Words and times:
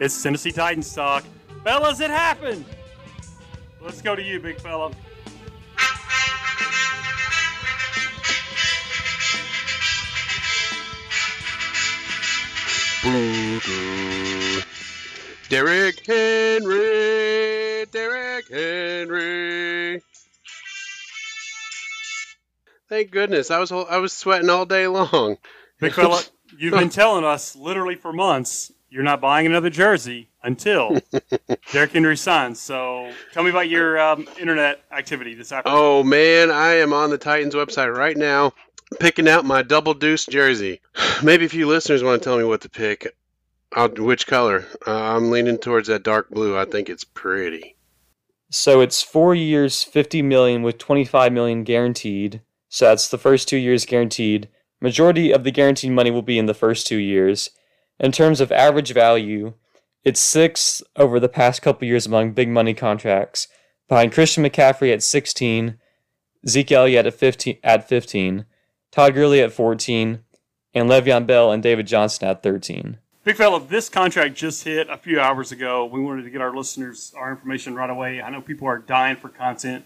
It's 0.00 0.22
Tennessee 0.22 0.52
Titans 0.52 0.94
talk. 0.94 1.24
Fellas, 1.64 1.98
it 1.98 2.10
happened! 2.10 2.64
Let's 3.80 4.00
go 4.00 4.14
to 4.14 4.22
you, 4.22 4.38
big 4.38 4.60
fella. 4.60 4.92
Derrick 15.48 16.06
Henry, 16.06 17.86
Derrick 17.90 18.48
Henry. 18.50 20.02
Thank 22.88 23.10
goodness, 23.10 23.50
I 23.50 23.58
was 23.58 23.72
I 23.72 23.96
was 23.96 24.12
sweating 24.12 24.48
all 24.48 24.64
day 24.64 24.86
long. 24.86 25.38
Big 25.80 25.92
fella, 25.92 26.22
you've 26.58 26.74
been 26.74 26.88
telling 26.88 27.24
us 27.24 27.56
literally 27.56 27.96
for 27.96 28.12
months 28.12 28.70
you're 28.90 29.02
not 29.02 29.20
buying 29.20 29.46
another 29.46 29.70
jersey 29.70 30.28
until 30.42 31.00
Derrick 31.72 31.92
Henry 31.92 32.16
signs. 32.16 32.60
So 32.60 33.12
tell 33.32 33.42
me 33.42 33.50
about 33.50 33.68
your 33.68 34.00
um, 34.00 34.26
internet 34.38 34.82
activity 34.90 35.34
this 35.34 35.52
afternoon. 35.52 35.78
Oh 35.78 36.02
man, 36.02 36.50
I 36.50 36.74
am 36.74 36.92
on 36.92 37.10
the 37.10 37.18
Titans 37.18 37.54
website 37.54 37.94
right 37.94 38.16
now, 38.16 38.52
picking 38.98 39.28
out 39.28 39.44
my 39.44 39.62
double 39.62 39.94
deuce 39.94 40.26
jersey. 40.26 40.80
Maybe 41.22 41.44
a 41.44 41.48
few 41.48 41.66
listeners 41.66 42.02
want 42.02 42.22
to 42.22 42.24
tell 42.28 42.38
me 42.38 42.44
what 42.44 42.62
to 42.62 42.68
pick. 42.68 43.14
I'll, 43.74 43.88
which 43.88 44.26
color? 44.26 44.64
Uh, 44.86 45.16
I'm 45.16 45.30
leaning 45.30 45.58
towards 45.58 45.88
that 45.88 46.02
dark 46.02 46.30
blue. 46.30 46.56
I 46.56 46.64
think 46.64 46.88
it's 46.88 47.04
pretty. 47.04 47.76
So 48.50 48.80
it's 48.80 49.02
four 49.02 49.34
years, 49.34 49.82
fifty 49.82 50.22
million 50.22 50.62
with 50.62 50.78
twenty-five 50.78 51.32
million 51.32 51.64
guaranteed. 51.64 52.40
So 52.70 52.86
that's 52.86 53.08
the 53.08 53.18
first 53.18 53.48
two 53.48 53.58
years 53.58 53.84
guaranteed. 53.84 54.48
Majority 54.80 55.32
of 55.32 55.44
the 55.44 55.50
guaranteed 55.50 55.90
money 55.90 56.10
will 56.10 56.22
be 56.22 56.38
in 56.38 56.46
the 56.46 56.54
first 56.54 56.86
two 56.86 56.96
years. 56.96 57.50
In 58.00 58.12
terms 58.12 58.40
of 58.40 58.52
average 58.52 58.92
value, 58.92 59.54
it's 60.04 60.20
sixth 60.20 60.82
over 60.96 61.18
the 61.18 61.28
past 61.28 61.62
couple 61.62 61.88
years 61.88 62.06
among 62.06 62.32
big 62.32 62.48
money 62.48 62.72
contracts, 62.72 63.48
behind 63.88 64.12
Christian 64.12 64.44
McCaffrey 64.44 64.92
at 64.92 65.02
16, 65.02 65.78
Zeke 66.46 66.72
Elliott 66.72 67.06
at 67.06 67.14
15, 67.14 67.58
at 67.64 67.88
15, 67.88 68.44
Todd 68.92 69.14
Gurley 69.14 69.40
at 69.40 69.52
14, 69.52 70.20
and 70.74 70.88
Le'Veon 70.88 71.26
Bell 71.26 71.50
and 71.50 71.62
David 71.62 71.86
Johnson 71.86 72.28
at 72.28 72.42
13. 72.42 72.98
Big 73.24 73.36
fella, 73.36 73.60
this 73.60 73.88
contract 73.88 74.36
just 74.36 74.64
hit 74.64 74.88
a 74.88 74.96
few 74.96 75.20
hours 75.20 75.50
ago. 75.50 75.84
We 75.84 76.00
wanted 76.00 76.22
to 76.22 76.30
get 76.30 76.40
our 76.40 76.56
listeners 76.56 77.12
our 77.16 77.30
information 77.30 77.74
right 77.74 77.90
away. 77.90 78.22
I 78.22 78.30
know 78.30 78.40
people 78.40 78.68
are 78.68 78.78
dying 78.78 79.16
for 79.16 79.28
content. 79.28 79.84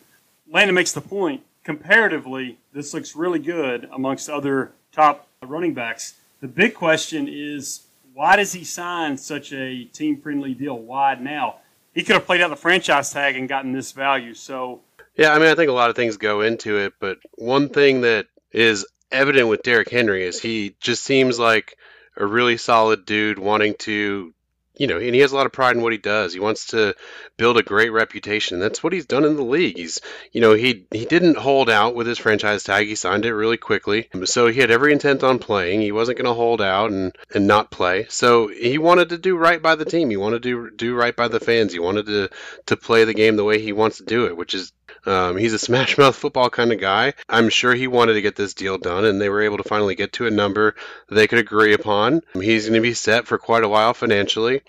Landon 0.49 0.75
makes 0.75 0.93
the 0.93 1.01
point. 1.01 1.43
Comparatively, 1.65 2.59
this 2.73 2.93
looks 2.93 3.17
really 3.17 3.39
good 3.39 3.89
amongst 3.91 4.29
other 4.29 4.73
top 4.93 5.27
running 5.43 5.75
backs. 5.75 6.15
The 6.41 6.49
big 6.49 6.75
question 6.75 7.27
is 7.27 7.87
why 8.15 8.37
does 8.37 8.53
he 8.53 8.65
sign 8.65 9.17
such 9.17 9.53
a 9.53 9.85
team 9.85 10.21
friendly 10.21 10.55
deal? 10.55 10.79
Why 10.79 11.15
now? 11.15 11.57
He 11.95 12.03
could 12.03 12.15
have 12.15 12.27
played 12.27 12.41
out 12.41 12.49
the 12.49 12.57
franchise 12.57 13.13
tag 13.13 13.37
and 13.37 13.49
gotten 13.49 13.73
this 13.73 13.93
value. 13.93 14.35
So, 14.35 14.81
yeah, 15.17 15.35
I 15.35 15.39
mean, 15.39 15.49
I 15.49 15.55
think 15.55 15.69
a 15.69 15.75
lot 15.75 15.91
of 15.91 15.97
things 15.97 16.17
go 16.17 16.41
into 16.41 16.79
it, 16.79 16.95
but 16.99 17.19
one 17.37 17.69
thing 17.69 18.03
that 18.03 18.27
is 18.51 18.87
evident 19.11 19.49
with 19.49 19.63
Derrick 19.63 19.91
Henry 19.91 20.25
is 20.25 20.41
he 20.41 20.75
just 20.81 21.05
seems 21.05 21.39
like 21.39 21.77
a 22.17 22.27
really 22.27 22.57
solid 22.57 23.05
dude 23.05 23.39
wanting 23.39 23.75
to 23.81 24.33
you 24.77 24.87
know, 24.87 24.99
and 24.99 25.15
he 25.15 25.21
has 25.21 25.33
a 25.33 25.37
lot 25.37 25.47
of 25.47 25.53
pride 25.53 25.77
in 25.77 25.83
what 25.83 25.93
he 25.93 25.99
does. 25.99 26.33
He 26.33 26.41
wants 26.41 26.69
to 26.69 26.95
build 27.37 27.59
a 27.59 27.63
great 27.63 27.91
reputation. 27.91 28.59
That's 28.59 28.83
what 28.83 28.93
he's 28.93 29.07
done 29.07 29.25
in 29.25 29.37
the 29.37 29.45
league. 29.45 29.77
He's, 29.77 30.01
you 30.33 30.41
know, 30.41 30.55
he 30.55 30.87
he 30.91 31.05
didn't 31.05 31.37
hold 31.37 31.69
out 31.69 31.95
with 31.95 32.07
his 32.07 32.19
franchise 32.19 32.65
tag. 32.65 32.87
He 32.87 32.95
signed 32.95 33.27
it 33.27 33.35
really 33.35 33.59
quickly. 33.59 34.09
So 34.25 34.47
he 34.47 34.61
had 34.61 34.71
every 34.71 34.93
intent 34.93 35.23
on 35.23 35.39
playing. 35.39 35.83
He 35.83 35.93
wasn't 35.93 36.19
going 36.19 36.27
to 36.27 36.35
hold 36.35 36.63
out 36.63 36.91
and 36.91 37.15
and 37.35 37.47
not 37.47 37.71
play. 37.71 38.07
So 38.09 38.49
he 38.49 38.79
wanted 38.79 39.11
to 39.11 39.19
do 39.19 39.37
right 39.37 39.61
by 39.61 39.75
the 39.75 39.85
team. 39.85 40.09
He 40.09 40.17
wanted 40.17 40.43
to 40.43 40.49
do 40.49 40.71
do 40.75 40.95
right 40.95 41.15
by 41.15 41.29
the 41.29 41.41
fans. 41.41 41.73
He 41.73 41.79
wanted 41.79 42.07
to 42.07 42.31
to 42.67 42.77
play 42.77 43.05
the 43.05 43.15
game 43.15 43.37
the 43.37 43.45
way 43.45 43.61
he 43.61 43.73
wants 43.73 43.99
to 43.99 44.05
do 44.05 44.27
it, 44.27 44.37
which 44.37 44.55
is 44.55 44.73
um, 45.07 45.37
he's 45.37 45.53
a 45.53 45.59
smash 45.59 45.99
mouth 45.99 46.17
football 46.17 46.51
kind 46.51 46.73
of 46.73 46.81
guy. 46.81 47.15
I'm 47.29 47.49
sure 47.49 47.75
he 47.75 47.87
wanted 47.87 48.15
to 48.15 48.23
get 48.23 48.37
this 48.37 48.55
deal 48.55 48.79
done, 48.79 49.05
and 49.05 49.21
they 49.21 49.29
were 49.29 49.43
able 49.43 49.57
to 49.59 49.69
finally 49.69 49.95
get 49.95 50.13
to 50.15 50.27
a 50.27 50.31
number 50.31 50.75
they 51.11 51.27
could 51.27 51.39
agree 51.39 51.75
upon. 51.75 52.23
He's 52.35 52.65
going 52.65 52.81
to 52.81 52.81
be 52.81 52.95
set 52.95 53.27
for 53.27 53.39
quite 53.39 53.65
a 53.65 53.69
while 53.69 53.95
financially. 53.95 54.63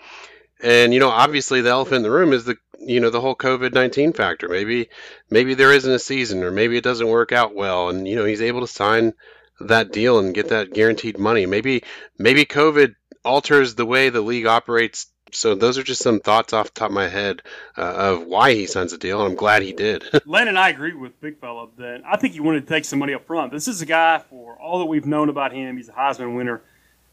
And 0.62 0.94
you 0.94 1.00
know, 1.00 1.10
obviously, 1.10 1.60
the 1.60 1.70
elephant 1.70 1.96
in 1.96 2.02
the 2.02 2.10
room 2.10 2.32
is 2.32 2.44
the 2.44 2.56
you 2.80 3.00
know 3.00 3.10
the 3.10 3.20
whole 3.20 3.36
COVID 3.36 3.72
nineteen 3.74 4.12
factor. 4.12 4.48
Maybe 4.48 4.88
maybe 5.30 5.54
there 5.54 5.72
isn't 5.72 5.92
a 5.92 5.98
season, 5.98 6.42
or 6.42 6.50
maybe 6.50 6.76
it 6.76 6.84
doesn't 6.84 7.08
work 7.08 7.32
out 7.32 7.54
well, 7.54 7.88
and 7.88 8.06
you 8.08 8.16
know 8.16 8.24
he's 8.24 8.42
able 8.42 8.60
to 8.60 8.66
sign 8.66 9.14
that 9.60 9.92
deal 9.92 10.18
and 10.18 10.34
get 10.34 10.48
that 10.48 10.72
guaranteed 10.72 11.18
money. 11.18 11.46
Maybe 11.46 11.84
maybe 12.18 12.44
COVID 12.44 12.94
alters 13.24 13.74
the 13.74 13.86
way 13.86 14.08
the 14.08 14.20
league 14.20 14.46
operates 14.46 15.06
so 15.32 15.54
those 15.54 15.78
are 15.78 15.82
just 15.82 16.02
some 16.02 16.20
thoughts 16.20 16.52
off 16.52 16.72
the 16.72 16.80
top 16.80 16.90
of 16.90 16.94
my 16.94 17.08
head 17.08 17.42
uh, 17.76 17.82
of 17.82 18.26
why 18.26 18.54
he 18.54 18.66
signs 18.66 18.92
a 18.92 18.98
deal, 18.98 19.20
and 19.20 19.30
I'm 19.30 19.36
glad 19.36 19.62
he 19.62 19.72
did. 19.72 20.04
Len 20.26 20.48
and 20.48 20.58
I 20.58 20.68
agree 20.68 20.94
with 20.94 21.20
Big 21.20 21.38
Fella 21.38 21.68
that 21.78 22.02
I 22.06 22.16
think 22.16 22.34
he 22.34 22.40
wanted 22.40 22.66
to 22.66 22.66
take 22.66 22.84
some 22.84 22.98
money 22.98 23.14
up 23.14 23.26
front. 23.26 23.52
This 23.52 23.68
is 23.68 23.82
a 23.82 23.86
guy 23.86 24.18
for 24.18 24.54
all 24.56 24.78
that 24.78 24.86
we've 24.86 25.06
known 25.06 25.28
about 25.28 25.52
him. 25.52 25.76
He's 25.76 25.88
a 25.88 25.92
Heisman 25.92 26.36
winner. 26.36 26.62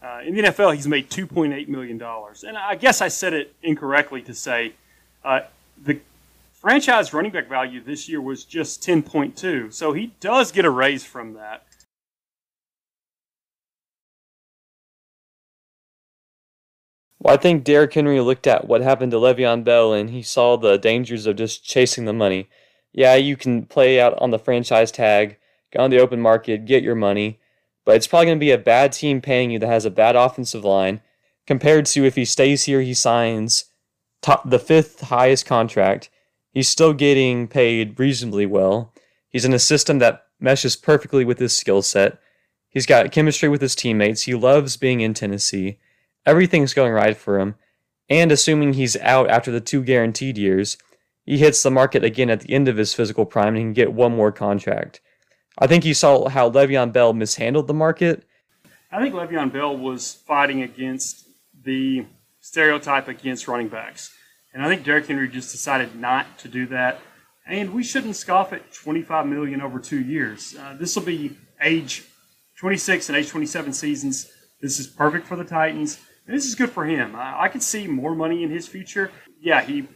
Uh, 0.01 0.21
in 0.25 0.33
the 0.33 0.41
NFL, 0.41 0.75
he's 0.75 0.87
made 0.87 1.09
$2.8 1.09 1.67
million. 1.67 2.01
And 2.01 2.57
I 2.57 2.75
guess 2.75 3.01
I 3.01 3.07
said 3.07 3.33
it 3.33 3.53
incorrectly 3.61 4.23
to 4.23 4.33
say 4.33 4.73
uh, 5.23 5.41
the 5.83 5.99
franchise 6.53 7.13
running 7.13 7.31
back 7.31 7.47
value 7.47 7.81
this 7.81 8.09
year 8.09 8.19
was 8.19 8.43
just 8.43 8.83
10.2. 8.83 9.71
So 9.71 9.93
he 9.93 10.13
does 10.19 10.51
get 10.51 10.65
a 10.65 10.69
raise 10.69 11.03
from 11.03 11.33
that. 11.35 11.63
Well, 17.21 17.35
I 17.35 17.37
think 17.37 17.63
Derrick 17.63 17.93
Henry 17.93 18.19
looked 18.19 18.47
at 18.47 18.67
what 18.67 18.81
happened 18.81 19.11
to 19.11 19.19
Le'Veon 19.19 19.63
Bell 19.63 19.93
and 19.93 20.09
he 20.09 20.23
saw 20.23 20.57
the 20.57 20.79
dangers 20.79 21.27
of 21.27 21.35
just 21.35 21.63
chasing 21.63 22.05
the 22.05 22.13
money. 22.13 22.49
Yeah, 22.93 23.13
you 23.13 23.37
can 23.37 23.67
play 23.67 24.01
out 24.01 24.19
on 24.19 24.31
the 24.31 24.39
franchise 24.39 24.91
tag, 24.91 25.37
go 25.71 25.83
on 25.83 25.91
the 25.91 25.99
open 25.99 26.19
market, 26.19 26.65
get 26.65 26.81
your 26.81 26.95
money, 26.95 27.39
but 27.85 27.95
it's 27.95 28.07
probably 28.07 28.25
going 28.25 28.39
to 28.39 28.43
be 28.43 28.49
a 28.49 28.57
bad 28.57 28.91
team 28.91 29.21
paying 29.21 29.51
you 29.51 29.59
that 29.59 29.67
has 29.67 29.85
a 29.85 29.91
bad 29.91 30.15
offensive 30.15 30.65
line 30.65 31.01
compared 31.45 31.85
to 31.85 32.05
if 32.05 32.15
he 32.15 32.25
stays 32.25 32.63
here, 32.63 32.81
he 32.81 32.95
signs 32.95 33.65
top, 34.23 34.49
the 34.49 34.57
fifth 34.57 35.01
highest 35.01 35.45
contract. 35.45 36.09
He's 36.51 36.69
still 36.69 36.93
getting 36.93 37.47
paid 37.47 37.99
reasonably 37.99 38.47
well. 38.47 38.95
He's 39.29 39.45
in 39.45 39.53
a 39.53 39.59
system 39.59 39.99
that 39.99 40.23
meshes 40.39 40.75
perfectly 40.75 41.23
with 41.23 41.37
his 41.37 41.55
skill 41.55 41.83
set. 41.83 42.19
He's 42.67 42.87
got 42.87 43.11
chemistry 43.11 43.47
with 43.47 43.61
his 43.61 43.75
teammates. 43.75 44.23
He 44.23 44.33
loves 44.33 44.75
being 44.75 45.01
in 45.01 45.13
Tennessee. 45.13 45.77
Everything's 46.25 46.73
going 46.73 46.93
right 46.93 47.17
for 47.17 47.39
him. 47.39 47.55
And 48.09 48.31
assuming 48.31 48.73
he's 48.73 48.97
out 48.97 49.29
after 49.29 49.51
the 49.51 49.61
two 49.61 49.83
guaranteed 49.83 50.37
years, 50.37 50.77
he 51.25 51.37
hits 51.37 51.63
the 51.63 51.71
market 51.71 52.03
again 52.03 52.29
at 52.29 52.41
the 52.41 52.53
end 52.53 52.67
of 52.67 52.77
his 52.77 52.93
physical 52.93 53.25
prime 53.25 53.49
and 53.49 53.57
he 53.57 53.63
can 53.63 53.73
get 53.73 53.93
one 53.93 54.15
more 54.15 54.31
contract. 54.31 55.01
I 55.57 55.67
think 55.67 55.85
you 55.85 55.93
saw 55.93 56.27
how 56.29 56.49
Le'Veon 56.49 56.91
Bell 56.91 57.13
mishandled 57.13 57.67
the 57.67 57.73
market. 57.73 58.25
I 58.91 59.01
think 59.01 59.15
Le'Veon 59.15 59.51
Bell 59.53 59.77
was 59.77 60.15
fighting 60.27 60.61
against 60.61 61.27
the 61.63 62.05
stereotype 62.39 63.07
against 63.07 63.47
running 63.47 63.69
backs. 63.69 64.13
And 64.53 64.63
I 64.63 64.67
think 64.67 64.83
Derrick 64.83 65.07
Henry 65.07 65.29
just 65.29 65.51
decided 65.51 65.95
not 65.95 66.37
to 66.39 66.47
do 66.47 66.65
that. 66.67 66.99
And 67.45 67.73
we 67.73 67.83
shouldn't 67.83 68.15
scoff 68.15 68.53
at 68.53 68.73
25 68.73 69.25
million 69.25 69.61
over 69.61 69.79
two 69.79 70.01
years. 70.01 70.55
Uh, 70.59 70.75
this 70.77 70.95
will 70.95 71.03
be 71.03 71.37
age 71.61 72.03
26 72.57 73.09
and 73.09 73.17
age 73.17 73.29
27 73.29 73.73
seasons. 73.73 74.29
This 74.61 74.79
is 74.79 74.87
perfect 74.87 75.27
for 75.27 75.35
the 75.35 75.43
Titans. 75.43 75.99
And 76.27 76.35
this 76.35 76.45
is 76.45 76.55
good 76.55 76.69
for 76.69 76.85
him. 76.85 77.15
I, 77.15 77.43
I 77.43 77.47
could 77.47 77.63
see 77.63 77.87
more 77.87 78.15
money 78.15 78.43
in 78.43 78.49
his 78.49 78.67
future. 78.67 79.11
Yeah, 79.41 79.61
he 79.61 79.87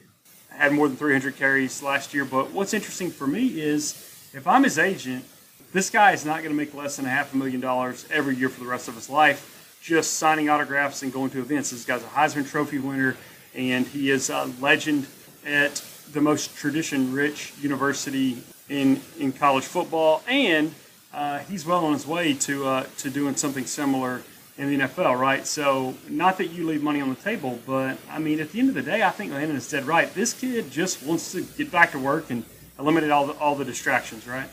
had 0.49 0.71
more 0.71 0.87
than 0.87 0.97
300 0.97 1.35
carries 1.35 1.83
last 1.83 2.13
year. 2.13 2.25
But 2.25 2.51
what's 2.51 2.73
interesting 2.73 3.11
for 3.11 3.27
me 3.27 3.59
is 3.59 3.93
if 4.33 4.47
I'm 4.47 4.63
his 4.63 4.77
agent, 4.77 5.25
this 5.73 5.89
guy 5.89 6.13
is 6.13 6.25
not 6.25 6.37
going 6.37 6.49
to 6.49 6.55
make 6.55 6.73
less 6.73 6.95
than 6.97 7.05
a 7.05 7.09
half 7.09 7.33
a 7.33 7.37
million 7.37 7.59
dollars 7.59 8.05
every 8.09 8.35
year 8.35 8.49
for 8.49 8.61
the 8.61 8.69
rest 8.69 8.87
of 8.87 8.95
his 8.95 9.09
life, 9.09 9.79
just 9.81 10.13
signing 10.13 10.49
autographs 10.49 11.03
and 11.03 11.11
going 11.11 11.29
to 11.31 11.39
events. 11.39 11.71
This 11.71 11.85
guy's 11.85 12.03
a 12.03 12.07
Heisman 12.07 12.49
Trophy 12.49 12.79
winner, 12.79 13.17
and 13.53 13.85
he 13.85 14.09
is 14.09 14.29
a 14.29 14.45
legend 14.61 15.07
at 15.45 15.83
the 16.11 16.21
most 16.21 16.55
tradition-rich 16.55 17.53
university 17.61 18.37
in 18.69 19.01
in 19.19 19.31
college 19.31 19.65
football, 19.65 20.23
and 20.27 20.73
uh, 21.13 21.39
he's 21.39 21.65
well 21.65 21.85
on 21.85 21.93
his 21.93 22.07
way 22.07 22.33
to 22.33 22.65
uh, 22.65 22.85
to 22.97 23.09
doing 23.09 23.35
something 23.35 23.65
similar 23.65 24.21
in 24.57 24.69
the 24.69 24.85
NFL, 24.85 25.19
right? 25.19 25.45
So, 25.45 25.95
not 26.07 26.37
that 26.37 26.47
you 26.47 26.65
leave 26.65 26.81
money 26.81 27.01
on 27.01 27.09
the 27.09 27.15
table, 27.15 27.59
but 27.65 27.97
I 28.09 28.19
mean, 28.19 28.39
at 28.39 28.51
the 28.51 28.59
end 28.59 28.69
of 28.69 28.75
the 28.75 28.81
day, 28.81 29.03
I 29.03 29.09
think 29.09 29.33
Landon 29.33 29.57
is 29.57 29.69
dead 29.69 29.85
right. 29.85 30.13
This 30.13 30.33
kid 30.33 30.71
just 30.71 31.03
wants 31.03 31.31
to 31.33 31.41
get 31.41 31.71
back 31.71 31.91
to 31.91 31.99
work 31.99 32.29
and 32.29 32.43
eliminate 32.79 33.11
all 33.11 33.27
the 33.27 33.33
all 33.33 33.55
the 33.55 33.65
distractions, 33.65 34.27
right? 34.27 34.49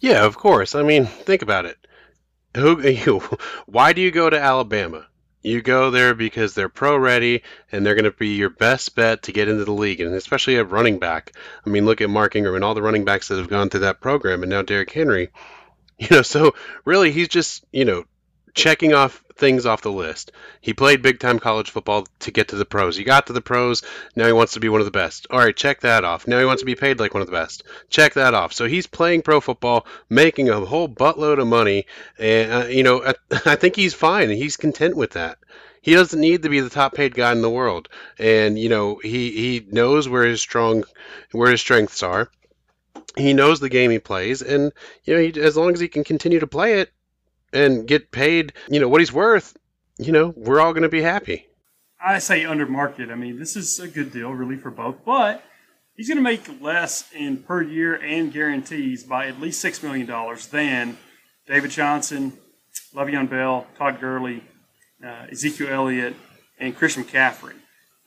Yeah, 0.00 0.24
of 0.24 0.36
course. 0.36 0.74
I 0.74 0.82
mean, 0.82 1.06
think 1.06 1.42
about 1.42 1.64
it. 1.64 1.76
Who 2.56 2.80
you? 2.88 3.20
Why 3.66 3.92
do 3.92 4.00
you 4.00 4.10
go 4.10 4.28
to 4.28 4.40
Alabama? 4.40 5.06
You 5.42 5.62
go 5.62 5.90
there 5.90 6.14
because 6.14 6.54
they're 6.54 6.68
pro 6.68 6.96
ready 6.96 7.42
and 7.70 7.86
they're 7.86 7.94
going 7.94 8.04
to 8.04 8.10
be 8.10 8.34
your 8.34 8.50
best 8.50 8.94
bet 8.96 9.22
to 9.22 9.32
get 9.32 9.48
into 9.48 9.64
the 9.64 9.72
league, 9.72 10.00
and 10.00 10.12
especially 10.14 10.56
a 10.56 10.64
running 10.64 10.98
back. 10.98 11.32
I 11.64 11.70
mean, 11.70 11.86
look 11.86 12.00
at 12.00 12.10
Mark 12.10 12.36
Ingram 12.36 12.56
and 12.56 12.64
all 12.64 12.74
the 12.74 12.82
running 12.82 13.04
backs 13.04 13.28
that 13.28 13.38
have 13.38 13.48
gone 13.48 13.70
through 13.70 13.80
that 13.80 14.00
program, 14.00 14.42
and 14.42 14.50
now 14.50 14.62
Derrick 14.62 14.90
Henry. 14.90 15.30
You 16.00 16.06
know, 16.12 16.22
so 16.22 16.54
really, 16.84 17.10
he's 17.10 17.26
just 17.26 17.64
you 17.72 17.84
know 17.84 18.04
checking 18.58 18.92
off 18.92 19.22
things 19.36 19.66
off 19.66 19.82
the 19.82 19.92
list. 19.92 20.32
He 20.60 20.74
played 20.74 21.00
big 21.00 21.20
time 21.20 21.38
college 21.38 21.70
football 21.70 22.06
to 22.20 22.32
get 22.32 22.48
to 22.48 22.56
the 22.56 22.64
pros. 22.64 22.96
He 22.96 23.04
got 23.04 23.28
to 23.28 23.32
the 23.32 23.40
pros. 23.40 23.82
Now 24.16 24.26
he 24.26 24.32
wants 24.32 24.54
to 24.54 24.60
be 24.60 24.68
one 24.68 24.80
of 24.80 24.84
the 24.84 24.90
best. 24.90 25.28
All 25.30 25.38
right, 25.38 25.56
check 25.56 25.80
that 25.82 26.04
off. 26.04 26.26
Now 26.26 26.40
he 26.40 26.44
wants 26.44 26.62
to 26.62 26.66
be 26.66 26.74
paid 26.74 26.98
like 26.98 27.14
one 27.14 27.20
of 27.20 27.28
the 27.28 27.32
best. 27.32 27.62
Check 27.88 28.14
that 28.14 28.34
off. 28.34 28.52
So 28.52 28.66
he's 28.66 28.88
playing 28.88 29.22
pro 29.22 29.40
football, 29.40 29.86
making 30.10 30.48
a 30.48 30.60
whole 30.60 30.88
buttload 30.88 31.40
of 31.40 31.46
money, 31.46 31.86
and 32.18 32.52
uh, 32.52 32.66
you 32.66 32.82
know 32.82 33.04
I, 33.04 33.14
I 33.52 33.54
think 33.54 33.76
he's 33.76 33.94
fine. 33.94 34.28
He's 34.28 34.56
content 34.56 34.96
with 34.96 35.12
that. 35.12 35.38
He 35.80 35.94
doesn't 35.94 36.20
need 36.20 36.42
to 36.42 36.48
be 36.48 36.60
the 36.60 36.68
top 36.68 36.94
paid 36.94 37.14
guy 37.14 37.30
in 37.30 37.40
the 37.40 37.48
world, 37.48 37.88
and 38.18 38.58
you 38.58 38.68
know 38.68 39.00
he 39.02 39.30
he 39.30 39.66
knows 39.70 40.08
where 40.08 40.24
his 40.24 40.40
strong 40.40 40.82
where 41.30 41.52
his 41.52 41.60
strengths 41.60 42.02
are. 42.02 42.28
He 43.16 43.34
knows 43.34 43.60
the 43.60 43.68
game 43.68 43.92
he 43.92 44.00
plays, 44.00 44.42
and 44.42 44.72
you 45.04 45.14
know 45.14 45.20
he, 45.20 45.40
as 45.40 45.56
long 45.56 45.72
as 45.72 45.80
he 45.80 45.86
can 45.86 46.02
continue 46.02 46.40
to 46.40 46.46
play 46.48 46.80
it 46.80 46.90
and 47.52 47.86
get 47.86 48.10
paid, 48.10 48.52
you 48.68 48.80
know 48.80 48.88
what 48.88 49.00
he's 49.00 49.12
worth, 49.12 49.56
you 49.98 50.12
know 50.12 50.32
we're 50.36 50.60
all 50.60 50.72
going 50.72 50.82
to 50.82 50.88
be 50.88 51.02
happy. 51.02 51.48
I 52.00 52.18
say 52.20 52.44
under 52.44 52.66
market. 52.66 53.10
I 53.10 53.16
mean, 53.16 53.38
this 53.38 53.56
is 53.56 53.80
a 53.80 53.88
good 53.88 54.12
deal, 54.12 54.32
really, 54.32 54.56
for 54.56 54.70
both. 54.70 55.04
But 55.04 55.42
he's 55.96 56.08
going 56.08 56.18
to 56.18 56.22
make 56.22 56.60
less 56.60 57.10
in 57.12 57.38
per 57.38 57.62
year 57.62 57.96
and 57.96 58.32
guarantees 58.32 59.02
by 59.04 59.26
at 59.26 59.40
least 59.40 59.60
six 59.60 59.82
million 59.82 60.06
dollars 60.06 60.46
than 60.46 60.96
David 61.46 61.70
Johnson, 61.70 62.34
Le'Veon 62.94 63.28
Bell, 63.28 63.66
Todd 63.76 64.00
Gurley, 64.00 64.44
uh, 65.04 65.26
Ezekiel 65.30 65.68
Elliott, 65.68 66.14
and 66.58 66.76
Christian 66.76 67.04
McCaffrey. 67.04 67.54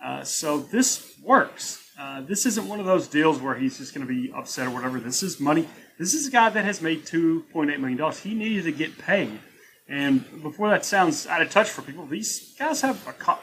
Uh, 0.03 0.23
so 0.23 0.59
this 0.59 1.13
works. 1.21 1.79
Uh, 1.99 2.21
this 2.21 2.45
isn't 2.45 2.67
one 2.67 2.79
of 2.79 2.85
those 2.85 3.07
deals 3.07 3.39
where 3.39 3.55
he's 3.55 3.77
just 3.77 3.93
going 3.93 4.07
to 4.07 4.11
be 4.11 4.31
upset 4.31 4.67
or 4.67 4.71
whatever. 4.71 4.99
This 4.99 5.21
is 5.21 5.39
money. 5.39 5.67
This 5.99 6.13
is 6.13 6.27
a 6.27 6.31
guy 6.31 6.49
that 6.49 6.65
has 6.65 6.81
made 6.81 7.05
$2.8 7.05 7.79
million. 7.79 8.11
He 8.13 8.33
needed 8.33 8.63
to 8.63 8.71
get 8.71 8.97
paid. 8.97 9.39
And 9.87 10.41
before 10.41 10.69
that 10.69 10.85
sounds 10.85 11.27
out 11.27 11.41
of 11.41 11.49
touch 11.49 11.69
for 11.69 11.81
people, 11.81 12.05
these 12.05 12.55
guys 12.57 12.81
have 12.81 13.05
a, 13.07 13.13
co- 13.13 13.39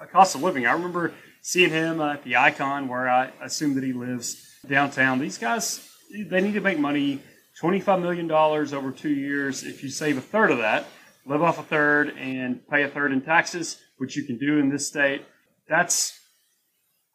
a 0.00 0.06
cost 0.06 0.34
of 0.34 0.42
living. 0.42 0.66
I 0.66 0.72
remember 0.72 1.14
seeing 1.40 1.70
him 1.70 2.00
at 2.00 2.22
the 2.22 2.36
Icon, 2.36 2.88
where 2.88 3.08
I 3.08 3.30
assume 3.40 3.74
that 3.74 3.84
he 3.84 3.92
lives 3.92 4.46
downtown. 4.68 5.18
These 5.18 5.38
guys, 5.38 5.88
they 6.12 6.40
need 6.40 6.54
to 6.54 6.60
make 6.60 6.78
money. 6.78 7.22
$25 7.60 8.02
million 8.02 8.30
over 8.30 8.90
two 8.90 9.08
years. 9.08 9.64
If 9.64 9.82
you 9.82 9.88
save 9.88 10.18
a 10.18 10.20
third 10.20 10.50
of 10.50 10.58
that, 10.58 10.84
live 11.24 11.42
off 11.42 11.58
a 11.58 11.62
third 11.62 12.10
and 12.18 12.66
pay 12.68 12.82
a 12.82 12.88
third 12.88 13.12
in 13.12 13.22
taxes, 13.22 13.78
which 13.96 14.14
you 14.14 14.24
can 14.24 14.36
do 14.36 14.58
in 14.58 14.68
this 14.68 14.86
state. 14.86 15.22
That's 15.68 16.15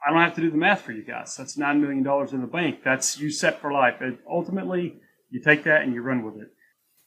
I 0.06 0.12
don't 0.12 0.22
have 0.22 0.36
to 0.36 0.42
do 0.42 0.50
the 0.50 0.58
math 0.58 0.82
for 0.82 0.92
you 0.92 1.04
guys. 1.04 1.36
That's 1.38 1.58
nine 1.58 1.82
million 1.82 2.04
dollars 2.04 2.34
in 2.34 2.42
the 2.42 2.48
bank. 2.48 2.80
That's 2.84 3.20
you 3.20 3.30
set 3.30 3.62
for 3.62 3.72
life. 3.72 4.02
And 4.02 4.18
ultimately, 4.30 5.00
you 5.30 5.42
take 5.42 5.64
that 5.66 5.84
and 5.84 5.94
you 5.94 6.02
run 6.02 6.24
with 6.24 6.42
it. 6.42 6.50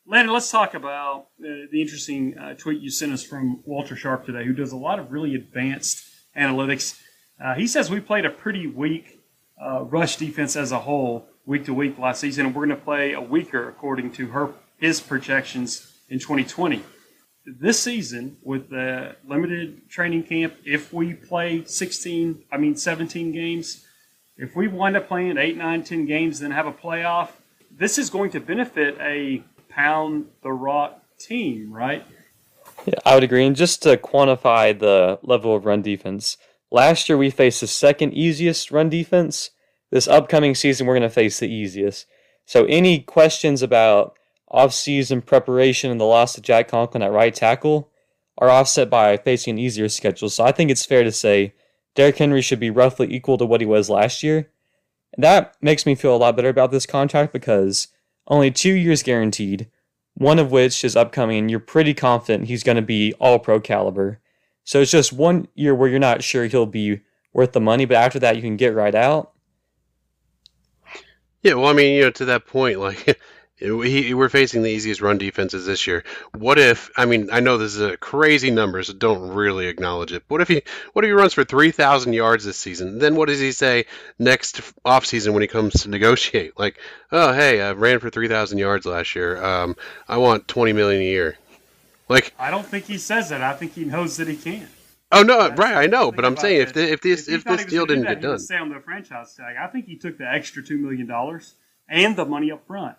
Landon, 0.07 0.33
let's 0.33 0.51
talk 0.51 0.75
about 0.75 1.29
uh, 1.41 1.67
the 1.73 1.81
interesting 1.81 2.37
uh, 2.39 2.55
tweet 2.55 2.81
you 2.81 2.91
sent 2.91 3.13
us 3.13 3.25
from 3.25 3.63
Walter 3.65 3.97
Sharp 3.97 4.27
today, 4.27 4.45
who 4.45 4.53
does 4.53 4.73
a 4.73 4.77
lot 4.77 4.99
of 4.99 5.11
really 5.11 5.35
advanced 5.35 6.05
analytics. 6.37 7.01
Uh, 7.43 7.55
he 7.55 7.67
says 7.67 7.91
we 7.91 8.01
played 8.01 8.27
a 8.27 8.31
pretty 8.31 8.67
weak 8.67 9.21
uh, 9.61 9.83
rush 9.85 10.17
defense 10.17 10.57
as 10.57 10.73
a 10.73 10.81
whole, 10.81 11.27
week 11.47 11.65
to 11.65 11.75
week 11.75 11.99
last 11.99 12.21
season, 12.21 12.47
and 12.47 12.55
we're 12.55 12.67
going 12.67 12.79
to 12.79 12.85
play 12.85 13.13
a 13.13 13.21
weaker, 13.21 13.69
according 13.69 14.13
to 14.13 14.29
her 14.29 14.53
his 14.79 15.01
projections 15.01 15.91
in 16.09 16.19
2020 16.19 16.83
this 17.47 17.81
season 17.83 18.37
with 18.43 18.71
the 18.71 19.17
limited 19.27 19.89
training 19.89 20.25
camp, 20.25 20.55
if 20.65 20.93
we 20.93 21.15
play 21.15 21.65
16, 21.65 22.45
I 22.51 22.57
mean 22.57 22.77
17 22.77 23.33
games, 23.33 23.85
if 24.37 24.57
we 24.57 24.69
wind 24.69 24.97
up 24.97 25.09
playing 25.09 25.39
8, 25.39 25.57
9, 25.57 25.83
10 25.83 26.07
games, 26.07 26.41
then 26.41 26.51
have 26.51 26.67
a 26.67 26.73
playoff, 26.73 27.31
this 27.71 27.99
is 27.99 28.11
going 28.11 28.31
to 28.31 28.41
benefit 28.41 28.97
a 29.01 29.43
pound 29.69 30.27
the 30.43 30.53
rock 30.53 31.03
team, 31.19 31.73
right? 31.73 32.05
Yeah, 32.87 32.95
I 33.05 33.15
would 33.15 33.25
agree. 33.25 33.47
And 33.47 33.57
just 33.57 33.83
to 33.83 33.97
quantify 33.97 34.79
the 34.79 35.19
level 35.23 35.55
of 35.55 35.65
run 35.65 35.83
defense, 35.83 36.37
last 36.71 37.09
year 37.09 37.19
we 37.19 37.31
faced 37.31 37.61
the 37.61 37.67
second 37.67 38.15
easiest 38.15 38.71
run 38.71 38.89
defense. 38.89 39.51
This 39.91 40.09
upcoming 40.09 40.55
season, 40.55 40.87
we're 40.87 40.95
going 40.95 41.09
to 41.09 41.15
face 41.15 41.39
the 41.39 41.49
easiest. 41.49 42.07
So, 42.47 42.65
any 42.65 43.01
questions 43.01 43.63
about 43.63 44.19
off-season 44.49 45.23
preparation 45.23 45.91
and 45.91 46.01
the 46.01 46.05
loss 46.05 46.37
of 46.37 46.45
Jack 46.45 46.69
Conklin 46.69 47.03
at 47.03 47.13
right 47.13 47.35
tackle 47.35 47.91
are 48.39 48.51
offset 48.51 48.91
by 48.91 49.17
facing 49.17 49.53
an 49.53 49.59
easier 49.59 49.89
schedule. 49.89 50.29
So 50.29 50.45
I 50.45 50.53
think 50.53 50.71
it's 50.71 50.87
fair 50.87 51.05
to 51.05 51.13
say 51.13 51.55
Derrick 51.95 52.19
Henry 52.19 52.43
should 52.43 52.61
be 52.61 52.71
roughly 52.71 53.13
equal 53.13 53.39
to 53.39 53.47
what 53.47 53.61
he 53.61 53.67
was 53.67 53.89
last 53.89 54.23
year. 54.23 54.51
And 55.13 55.23
that 55.23 55.55
makes 55.63 55.87
me 55.87 55.95
feel 55.95 56.15
a 56.15 56.19
lot 56.19 56.37
better 56.37 56.49
about 56.49 56.71
this 56.71 56.87
contract 56.87 57.33
because 57.33 57.89
only 58.27 58.51
two 58.51 58.73
years 58.73 59.03
guaranteed, 59.03 59.69
one 60.15 60.39
of 60.39 60.51
which 60.51 60.85
is 60.85 60.97
upcoming, 60.97 61.39
and 61.39 61.51
you're 61.51 61.61
pretty 61.61 61.95
confident 61.95 62.49
he's 62.49 62.65
going 62.65 62.77
to 62.77 62.83
be 62.83 63.13
all 63.15 63.39
pro 63.39 63.61
caliber. 63.61 64.21
So 64.65 64.81
it's 64.81 64.91
just 64.91 65.13
one 65.13 65.49
year 65.55 65.75
where 65.75 65.89
you're 65.89 65.99
not 65.99 66.25
sure 66.25 66.47
he'll 66.47 66.67
be 66.67 67.01
worth 67.33 67.53
the 67.53 67.61
money, 67.61 67.85
but 67.85 67.97
after 67.97 68.19
that, 68.21 68.37
you 68.37 68.43
can 68.43 68.57
get 68.57 68.75
right 68.75 68.95
out. 68.95 69.33
Yeah, 71.43 71.55
well, 71.55 71.67
I 71.67 71.75
mean, 71.75 71.97
you 71.97 72.03
know, 72.03 72.11
to 72.11 72.25
that 72.25 72.47
point, 72.47 72.81
like 72.81 73.21
he, 73.57 74.15
we're 74.15 74.29
facing 74.29 74.63
the 74.63 74.71
easiest 74.71 75.01
run 75.01 75.17
defenses 75.17 75.65
this 75.65 75.87
year. 75.87 76.03
What 76.37 76.59
if? 76.59 76.91
I 76.97 77.07
mean, 77.07 77.29
I 77.31 77.41
know 77.41 77.57
this 77.57 77.77
is 77.77 77.81
a 77.81 77.97
crazy 77.97 78.51
number, 78.51 78.83
so 78.83 78.93
don't 78.93 79.31
really 79.31 79.69
acknowledge 79.69 80.13
it. 80.13 80.25
What 80.29 80.41
if 80.41 80.49
he? 80.49 80.63
What 80.93 81.05
if 81.05 81.09
he 81.09 81.13
runs 81.13 81.35
for 81.35 81.45
three 81.45 81.71
thousand 81.71 82.15
yards 82.15 82.45
this 82.45 82.57
season? 82.57 82.99
Then 82.99 83.15
what 83.15 83.29
does 83.29 83.41
he 83.41 83.53
say 83.53 83.87
next 84.19 84.61
off 84.85 85.07
season 85.07 85.33
when 85.35 85.43
he 85.43 85.49
comes 85.49 85.83
to 85.83 85.89
negotiate? 85.89 86.53
Like, 86.65 86.79
oh 87.13 87.33
hey, 87.33 87.61
I 87.61 87.73
ran 87.73 88.01
for 88.01 88.09
three 88.09 88.29
thousand 88.29 88.59
yards 88.59 88.87
last 88.87 89.15
year. 89.15 89.43
Um, 89.43 89.77
I 90.09 90.17
want 90.17 90.49
twenty 90.49 90.73
million 90.73 91.03
a 91.03 91.05
year. 91.05 91.37
Like, 92.09 92.33
I 92.39 92.51
don't 92.51 92.65
think 92.65 92.87
he 92.87 92.97
says 92.97 93.29
that. 93.29 93.43
I 93.43 93.53
think 93.55 93.75
he 93.75 93.85
knows 93.85 94.17
that 94.17 94.29
he 94.29 94.37
can. 94.37 94.69
Oh 95.13 95.23
no, 95.23 95.49
That's 95.49 95.59
right, 95.59 95.75
I 95.75 95.87
know, 95.87 96.11
but 96.11 96.25
I'm 96.25 96.37
saying 96.37 96.63
if 96.63 96.73
the, 96.73 96.91
if 96.91 97.03
this 97.03 97.29
if, 97.29 97.41
if 97.41 97.45
this 97.45 97.67
deal 97.67 97.87
didn't 97.87 98.05
that, 98.05 98.21
get 98.21 98.23
done, 98.23 98.39
stay 98.39 98.57
on 98.57 98.71
the 98.71 98.81
franchise 98.81 99.35
tag. 99.35 99.57
I 99.61 99.67
think 99.67 99.87
he 99.87 99.97
took 99.97 100.17
the 100.17 100.27
extra 100.27 100.63
two 100.63 100.79
million 100.79 101.07
dollars 101.07 101.55
and 101.89 102.17
the 102.17 102.25
money 102.25 102.51
up 102.51 102.67
front. 102.67 102.97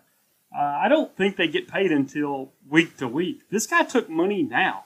Uh, 0.56 0.80
I 0.82 0.88
don't 0.88 1.14
think 1.14 1.36
they 1.36 1.48
get 1.48 1.68
paid 1.68 1.92
until 1.92 2.52
week 2.68 2.96
to 2.96 3.08
week. 3.08 3.50
This 3.50 3.66
guy 3.66 3.84
took 3.84 4.08
money 4.08 4.42
now 4.42 4.84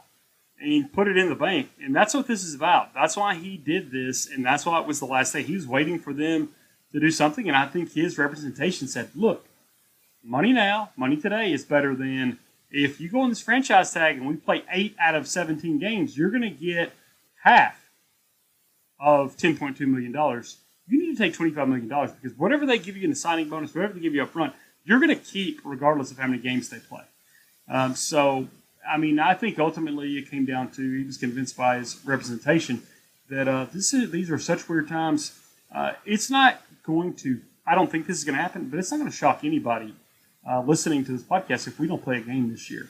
and 0.61 0.93
put 0.93 1.07
it 1.07 1.17
in 1.17 1.29
the 1.29 1.37
bank, 1.37 1.71
and 1.81 1.95
that's 1.95 2.13
what 2.13 2.27
this 2.27 2.43
is 2.43 2.55
about. 2.55 2.93
That's 2.93 3.17
why 3.17 3.37
he 3.37 3.57
did 3.57 3.93
this, 3.93 4.29
and 4.29 4.45
that's 4.45 4.67
why 4.67 4.81
it 4.81 4.87
was 4.87 4.99
the 4.99 5.07
last 5.07 5.33
day. 5.33 5.43
He 5.43 5.55
was 5.55 5.69
waiting 5.69 6.01
for 6.01 6.13
them 6.13 6.49
to 6.93 6.99
do 6.99 7.11
something, 7.13 7.47
and 7.47 7.57
I 7.57 7.67
think 7.67 7.93
his 7.93 8.19
representation 8.19 8.89
said, 8.89 9.11
"Look, 9.15 9.47
money 10.25 10.53
now, 10.53 10.91
money 10.97 11.17
today 11.17 11.53
is 11.53 11.65
better 11.65 11.95
than 11.95 12.41
if 12.73 13.01
you 13.01 13.09
go 13.09 13.21
on 13.21 13.29
this 13.29 13.41
franchise 13.41 13.93
tag 13.93 14.17
and 14.17 14.27
we 14.27 14.37
play 14.37 14.65
eight 14.73 14.97
out 14.99 15.15
of 15.15 15.29
17 15.29 15.79
games, 15.79 16.19
you're 16.19 16.31
going 16.31 16.43
to 16.43 16.51
get 16.51 16.93
half 17.45 17.91
of 18.99 19.37
10.2 19.37 19.87
million 19.87 20.11
dollars. 20.11 20.57
You 20.89 20.99
need 20.99 21.17
to 21.17 21.23
take 21.23 21.35
25 21.35 21.69
million 21.69 21.87
dollars 21.87 22.11
because 22.11 22.37
whatever 22.37 22.67
they 22.67 22.79
give 22.79 22.97
you 22.97 23.05
in 23.05 23.11
the 23.11 23.17
signing 23.17 23.49
bonus, 23.49 23.73
whatever 23.73 23.95
they 23.95 24.01
give 24.01 24.15
you 24.15 24.25
up 24.25 24.31
front." 24.31 24.53
You're 24.85 24.99
going 24.99 25.11
to 25.11 25.25
keep 25.25 25.61
regardless 25.65 26.11
of 26.11 26.19
how 26.19 26.27
many 26.27 26.41
games 26.43 26.69
they 26.69 26.79
play. 26.79 27.03
Um, 27.69 27.95
so, 27.95 28.49
I 28.89 28.97
mean, 28.97 29.19
I 29.19 29.35
think 29.35 29.59
ultimately 29.59 30.19
it 30.19 30.31
came 30.31 30.45
down 30.45 30.71
to 30.73 30.99
he 30.99 31.05
was 31.05 31.17
convinced 31.17 31.57
by 31.57 31.79
his 31.79 31.99
representation 32.05 32.83
that 33.29 33.47
uh, 33.47 33.67
this 33.73 33.95
is, 33.95 34.11
these 34.11 34.31
are 34.31 34.39
such 34.39 34.69
weird 34.69 34.89
times. 34.89 35.39
Uh, 35.73 35.93
it's 36.05 36.31
not 36.31 36.63
going 36.83 37.15
to. 37.15 37.41
I 37.67 37.75
don't 37.75 37.91
think 37.91 38.07
this 38.07 38.19
is 38.19 38.25
going 38.25 38.37
to 38.37 38.43
happen, 38.43 38.69
but 38.69 38.79
it's 38.79 38.91
not 38.91 38.99
going 38.99 39.11
to 39.11 39.17
shock 39.17 39.45
anybody 39.45 39.95
uh, 40.49 40.61
listening 40.63 41.05
to 41.05 41.13
this 41.13 41.23
podcast 41.23 41.69
if 41.69 41.79
we 41.79 41.87
don't 41.87 42.03
play 42.03 42.17
a 42.17 42.21
game 42.21 42.51
this 42.51 42.71
year. 42.71 42.89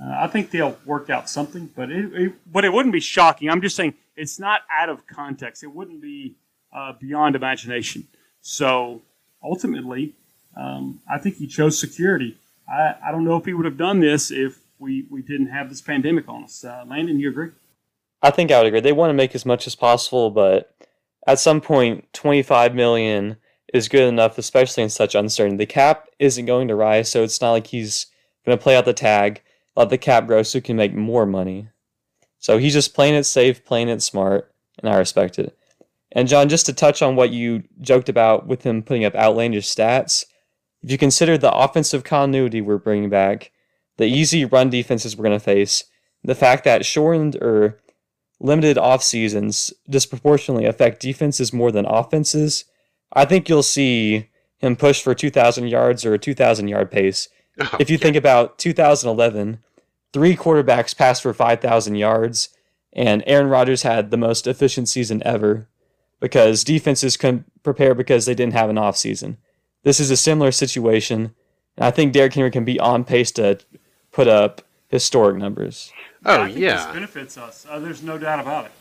Uh, 0.00 0.16
I 0.20 0.26
think 0.28 0.50
they'll 0.50 0.76
work 0.84 1.08
out 1.10 1.30
something, 1.30 1.70
but 1.74 1.90
it, 1.90 2.12
it, 2.12 2.32
but 2.52 2.64
it 2.64 2.72
wouldn't 2.72 2.92
be 2.92 3.00
shocking. 3.00 3.48
I'm 3.48 3.62
just 3.62 3.74
saying 3.76 3.94
it's 4.16 4.38
not 4.38 4.62
out 4.70 4.88
of 4.88 5.06
context. 5.06 5.62
It 5.62 5.68
wouldn't 5.68 6.02
be 6.02 6.36
uh, 6.72 6.92
beyond 7.00 7.34
imagination. 7.34 8.06
So 8.42 9.02
ultimately, 9.42 10.14
um, 10.58 11.00
I 11.10 11.18
think 11.18 11.36
he 11.36 11.46
chose 11.46 11.80
security. 11.80 12.36
I, 12.68 12.94
I 13.06 13.12
don't 13.12 13.24
know 13.24 13.36
if 13.36 13.44
he 13.44 13.54
would 13.54 13.64
have 13.64 13.78
done 13.78 14.00
this 14.00 14.30
if 14.30 14.58
we, 14.78 15.06
we 15.10 15.22
didn't 15.22 15.48
have 15.48 15.68
this 15.68 15.80
pandemic 15.80 16.28
on 16.28 16.44
us. 16.44 16.64
Uh, 16.64 16.84
Landon, 16.86 17.20
you 17.20 17.30
agree? 17.30 17.50
I 18.20 18.30
think 18.30 18.50
I 18.50 18.58
would 18.58 18.66
agree. 18.66 18.80
They 18.80 18.92
want 18.92 19.10
to 19.10 19.14
make 19.14 19.34
as 19.34 19.46
much 19.46 19.66
as 19.66 19.76
possible, 19.76 20.30
but 20.30 20.74
at 21.26 21.38
some 21.38 21.60
point, 21.60 22.12
25 22.12 22.74
million 22.74 23.36
is 23.72 23.88
good 23.88 24.08
enough, 24.08 24.38
especially 24.38 24.82
in 24.82 24.90
such 24.90 25.14
uncertainty. 25.14 25.64
The 25.64 25.66
cap 25.66 26.08
isn't 26.18 26.46
going 26.46 26.68
to 26.68 26.74
rise, 26.74 27.08
so 27.08 27.22
it's 27.22 27.40
not 27.40 27.52
like 27.52 27.68
he's 27.68 28.06
going 28.44 28.56
to 28.56 28.62
play 28.62 28.76
out 28.76 28.84
the 28.84 28.92
tag, 28.92 29.42
let 29.76 29.90
the 29.90 29.98
cap 29.98 30.26
grow 30.26 30.42
so 30.42 30.58
he 30.58 30.62
can 30.62 30.76
make 30.76 30.94
more 30.94 31.26
money. 31.26 31.68
So 32.38 32.58
he's 32.58 32.72
just 32.72 32.94
playing 32.94 33.14
it 33.14 33.24
safe, 33.24 33.64
playing 33.64 33.88
it 33.88 34.02
smart, 34.02 34.52
and 34.78 34.90
I 34.90 34.96
respect 34.96 35.38
it. 35.38 35.56
And 36.12 36.26
Jon, 36.26 36.48
just 36.48 36.66
to 36.66 36.72
touch 36.72 37.02
on 37.02 37.14
what 37.14 37.30
you 37.30 37.64
joked 37.80 38.08
about 38.08 38.46
with 38.46 38.62
him 38.62 38.82
putting 38.82 39.04
up 39.04 39.14
outlandish 39.14 39.66
stats, 39.66 40.24
if 40.82 40.90
you 40.90 40.98
consider 40.98 41.36
the 41.36 41.52
offensive 41.52 42.04
continuity 42.04 42.60
we're 42.60 42.78
bringing 42.78 43.10
back, 43.10 43.52
the 43.96 44.06
easy 44.06 44.44
run 44.44 44.70
defenses 44.70 45.16
we're 45.16 45.24
going 45.24 45.38
to 45.38 45.44
face, 45.44 45.84
the 46.22 46.34
fact 46.34 46.64
that 46.64 46.86
shortened 46.86 47.36
or 47.36 47.80
limited 48.40 48.78
off 48.78 49.02
seasons 49.02 49.72
disproportionately 49.88 50.64
affect 50.64 51.00
defenses 51.00 51.52
more 51.52 51.72
than 51.72 51.84
offenses, 51.86 52.64
I 53.12 53.24
think 53.24 53.48
you'll 53.48 53.62
see 53.62 54.28
him 54.58 54.76
push 54.76 55.02
for 55.02 55.14
2,000 55.14 55.68
yards 55.68 56.04
or 56.04 56.14
a 56.14 56.18
2,000 56.18 56.68
yard 56.68 56.90
pace. 56.90 57.28
Oh, 57.60 57.76
if 57.80 57.90
you 57.90 57.96
yeah. 57.96 58.02
think 58.02 58.16
about 58.16 58.58
2011, 58.58 59.58
three 60.12 60.36
quarterbacks 60.36 60.96
passed 60.96 61.22
for 61.22 61.34
5,000 61.34 61.96
yards, 61.96 62.50
and 62.92 63.22
Aaron 63.26 63.48
Rodgers 63.48 63.82
had 63.82 64.10
the 64.10 64.16
most 64.16 64.46
efficient 64.46 64.88
season 64.88 65.22
ever 65.24 65.68
because 66.20 66.64
defenses 66.64 67.16
couldn't 67.16 67.62
prepare 67.62 67.94
because 67.94 68.26
they 68.26 68.34
didn't 68.34 68.54
have 68.54 68.70
an 68.70 68.76
offseason. 68.76 69.36
This 69.88 70.00
is 70.00 70.10
a 70.10 70.18
similar 70.18 70.52
situation, 70.52 71.34
and 71.78 71.86
I 71.86 71.90
think 71.90 72.12
Derrick 72.12 72.34
Henry 72.34 72.50
can 72.50 72.62
be 72.62 72.78
on 72.78 73.04
pace 73.04 73.32
to 73.32 73.58
put 74.12 74.28
up 74.28 74.60
historic 74.88 75.38
numbers. 75.38 75.90
Oh 76.26 76.42
I 76.42 76.46
think 76.48 76.58
yeah, 76.58 76.84
this 76.84 76.92
benefits 76.92 77.38
us. 77.38 77.66
Uh, 77.66 77.78
there's 77.78 78.02
no 78.02 78.18
doubt 78.18 78.38
about 78.38 78.66
it. 78.66 78.72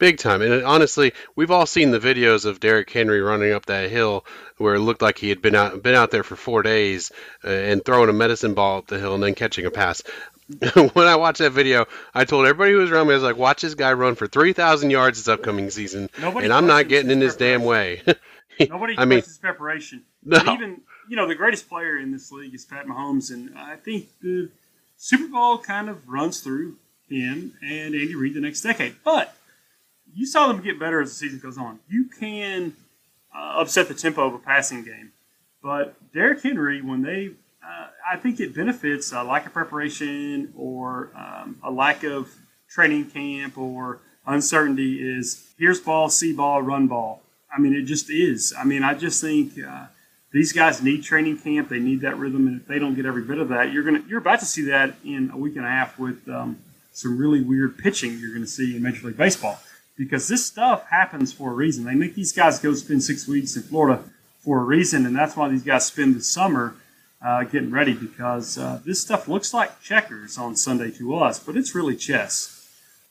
big 0.00 0.18
time. 0.18 0.42
And 0.42 0.64
honestly, 0.64 1.12
we've 1.36 1.52
all 1.52 1.66
seen 1.66 1.92
the 1.92 2.00
videos 2.00 2.44
of 2.44 2.58
Derrick 2.58 2.90
Henry 2.90 3.20
running 3.20 3.52
up 3.52 3.66
that 3.66 3.90
hill 3.90 4.26
where 4.56 4.74
it 4.74 4.80
looked 4.80 5.02
like 5.02 5.18
he 5.18 5.28
had 5.28 5.40
been 5.40 5.54
out 5.54 5.84
been 5.84 5.94
out 5.94 6.10
there 6.10 6.24
for 6.24 6.34
four 6.34 6.64
days 6.64 7.12
uh, 7.44 7.48
and 7.48 7.84
throwing 7.84 8.10
a 8.10 8.12
medicine 8.12 8.54
ball 8.54 8.78
up 8.78 8.88
the 8.88 8.98
hill 8.98 9.14
and 9.14 9.22
then 9.22 9.36
catching 9.36 9.66
a 9.66 9.70
pass. 9.70 10.02
when 10.94 11.06
I 11.06 11.14
watched 11.14 11.38
that 11.38 11.52
video, 11.52 11.86
I 12.12 12.24
told 12.24 12.44
everybody 12.44 12.72
who 12.72 12.78
was 12.78 12.90
around 12.90 13.06
me, 13.06 13.12
I 13.12 13.18
was 13.18 13.22
like, 13.22 13.36
"Watch 13.36 13.62
this 13.62 13.76
guy 13.76 13.92
run 13.92 14.16
for 14.16 14.26
three 14.26 14.52
thousand 14.52 14.90
yards 14.90 15.18
this 15.18 15.28
upcoming 15.28 15.70
season, 15.70 16.10
Nobody 16.20 16.46
and 16.46 16.52
I'm 16.52 16.66
not 16.66 16.88
getting 16.88 17.12
in 17.12 17.20
his 17.20 17.34
his 17.34 17.36
damn 17.36 17.62
way." 17.62 18.02
Nobody 18.68 18.94
I 18.96 19.04
mean, 19.04 19.22
preparation. 19.40 20.04
No. 20.24 20.38
Even 20.52 20.80
you 21.08 21.16
know 21.16 21.26
the 21.26 21.34
greatest 21.34 21.68
player 21.68 21.98
in 21.98 22.12
this 22.12 22.32
league 22.32 22.54
is 22.54 22.64
Pat 22.64 22.86
Mahomes, 22.86 23.30
and 23.30 23.56
I 23.56 23.76
think 23.76 24.08
the 24.20 24.50
Super 24.96 25.28
Bowl 25.28 25.58
kind 25.58 25.88
of 25.88 26.08
runs 26.08 26.40
through 26.40 26.76
him 27.08 27.54
and 27.62 27.94
Andy 27.94 28.14
Reid 28.14 28.34
the 28.34 28.40
next 28.40 28.62
decade. 28.62 28.96
But 29.04 29.34
you 30.14 30.26
saw 30.26 30.48
them 30.48 30.62
get 30.62 30.78
better 30.78 31.00
as 31.00 31.10
the 31.10 31.14
season 31.16 31.38
goes 31.38 31.58
on. 31.58 31.80
You 31.88 32.06
can 32.06 32.74
uh, 33.34 33.56
upset 33.58 33.88
the 33.88 33.94
tempo 33.94 34.26
of 34.26 34.34
a 34.34 34.38
passing 34.38 34.82
game, 34.84 35.12
but 35.62 35.94
Derrick 36.12 36.42
Henry, 36.42 36.80
when 36.80 37.02
they, 37.02 37.32
uh, 37.62 37.88
I 38.10 38.16
think 38.16 38.40
it 38.40 38.54
benefits 38.54 39.12
a 39.12 39.22
lack 39.22 39.46
of 39.46 39.52
preparation 39.52 40.52
or 40.56 41.10
um, 41.14 41.58
a 41.62 41.70
lack 41.70 42.04
of 42.04 42.34
training 42.70 43.10
camp 43.10 43.58
or 43.58 44.00
uncertainty. 44.26 44.98
Is 45.00 45.52
here's 45.58 45.80
ball, 45.80 46.08
see 46.08 46.32
ball, 46.32 46.62
run 46.62 46.86
ball. 46.86 47.22
I 47.56 47.58
mean, 47.58 47.74
it 47.74 47.82
just 47.82 48.10
is. 48.10 48.52
I 48.58 48.64
mean, 48.64 48.82
I 48.82 48.94
just 48.94 49.20
think 49.20 49.52
uh, 49.58 49.86
these 50.32 50.52
guys 50.52 50.82
need 50.82 51.02
training 51.02 51.38
camp. 51.38 51.70
They 51.70 51.78
need 51.78 52.02
that 52.02 52.18
rhythm, 52.18 52.46
and 52.46 52.60
if 52.60 52.66
they 52.66 52.78
don't 52.78 52.94
get 52.94 53.06
every 53.06 53.22
bit 53.22 53.38
of 53.38 53.48
that, 53.48 53.72
you're 53.72 53.84
gonna 53.84 54.02
you're 54.06 54.20
about 54.20 54.40
to 54.40 54.46
see 54.46 54.62
that 54.62 54.94
in 55.04 55.30
a 55.32 55.36
week 55.36 55.56
and 55.56 55.64
a 55.64 55.68
half 55.68 55.98
with 55.98 56.28
um, 56.28 56.58
some 56.96 57.18
really 57.18 57.42
weird 57.42 57.78
pitching 57.78 58.18
you're 58.18 58.30
going 58.30 58.42
to 58.42 58.50
see 58.50 58.74
in 58.74 58.82
Major 58.82 59.06
League 59.06 59.18
Baseball 59.18 59.60
because 59.98 60.28
this 60.28 60.46
stuff 60.46 60.86
happens 60.88 61.32
for 61.32 61.50
a 61.50 61.54
reason. 61.54 61.84
They 61.84 61.94
make 61.94 62.14
these 62.14 62.32
guys 62.32 62.58
go 62.58 62.72
spend 62.74 63.02
six 63.02 63.28
weeks 63.28 63.54
in 63.54 63.62
Florida 63.62 64.02
for 64.40 64.60
a 64.60 64.64
reason, 64.64 65.04
and 65.04 65.14
that's 65.14 65.36
why 65.36 65.48
these 65.48 65.62
guys 65.62 65.86
spend 65.86 66.14
the 66.14 66.22
summer 66.22 66.74
uh, 67.24 67.44
getting 67.44 67.70
ready 67.70 67.92
because 67.92 68.56
uh, 68.56 68.80
this 68.84 69.00
stuff 69.00 69.28
looks 69.28 69.52
like 69.52 69.82
checkers 69.82 70.38
on 70.38 70.56
Sunday 70.56 70.90
to 70.92 71.14
us, 71.16 71.38
but 71.38 71.56
it's 71.56 71.74
really 71.74 71.96
chess. 71.96 72.52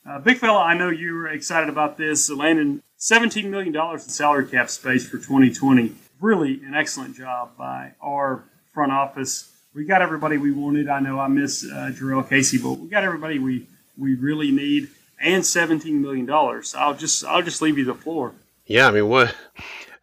Uh, 0.08 0.18
big 0.18 0.38
fella, 0.38 0.60
I 0.60 0.74
know 0.74 0.90
you 0.90 1.14
were 1.14 1.28
excited 1.28 1.68
about 1.68 1.96
this. 1.96 2.30
Landing 2.30 2.82
$17 2.98 3.44
million 3.50 3.74
in 3.74 3.98
salary 3.98 4.46
cap 4.46 4.70
space 4.70 5.08
for 5.08 5.18
2020. 5.18 5.92
Really 6.20 6.60
an 6.64 6.74
excellent 6.74 7.16
job 7.16 7.56
by 7.58 7.92
our 8.02 8.44
front 8.72 8.92
office. 8.92 9.52
We 9.74 9.84
got 9.84 10.00
everybody 10.02 10.38
we 10.38 10.52
wanted. 10.52 10.88
I 10.88 11.00
know 11.00 11.18
I 11.18 11.28
miss 11.28 11.64
uh, 11.64 11.90
Jurrell 11.92 12.26
Casey, 12.28 12.58
but 12.58 12.72
we 12.78 12.88
got 12.88 13.04
everybody 13.04 13.38
we, 13.38 13.66
we 13.98 14.14
really 14.14 14.50
need 14.50 14.88
and 15.20 15.42
$17 15.42 15.84
million. 15.92 16.28
I'll 16.30 16.94
just 16.94 17.24
I'll 17.24 17.42
just 17.42 17.60
leave 17.62 17.78
you 17.78 17.84
the 17.84 17.94
floor. 17.94 18.32
Yeah, 18.66 18.88
I 18.88 18.90
mean, 18.90 19.08
what? 19.08 19.34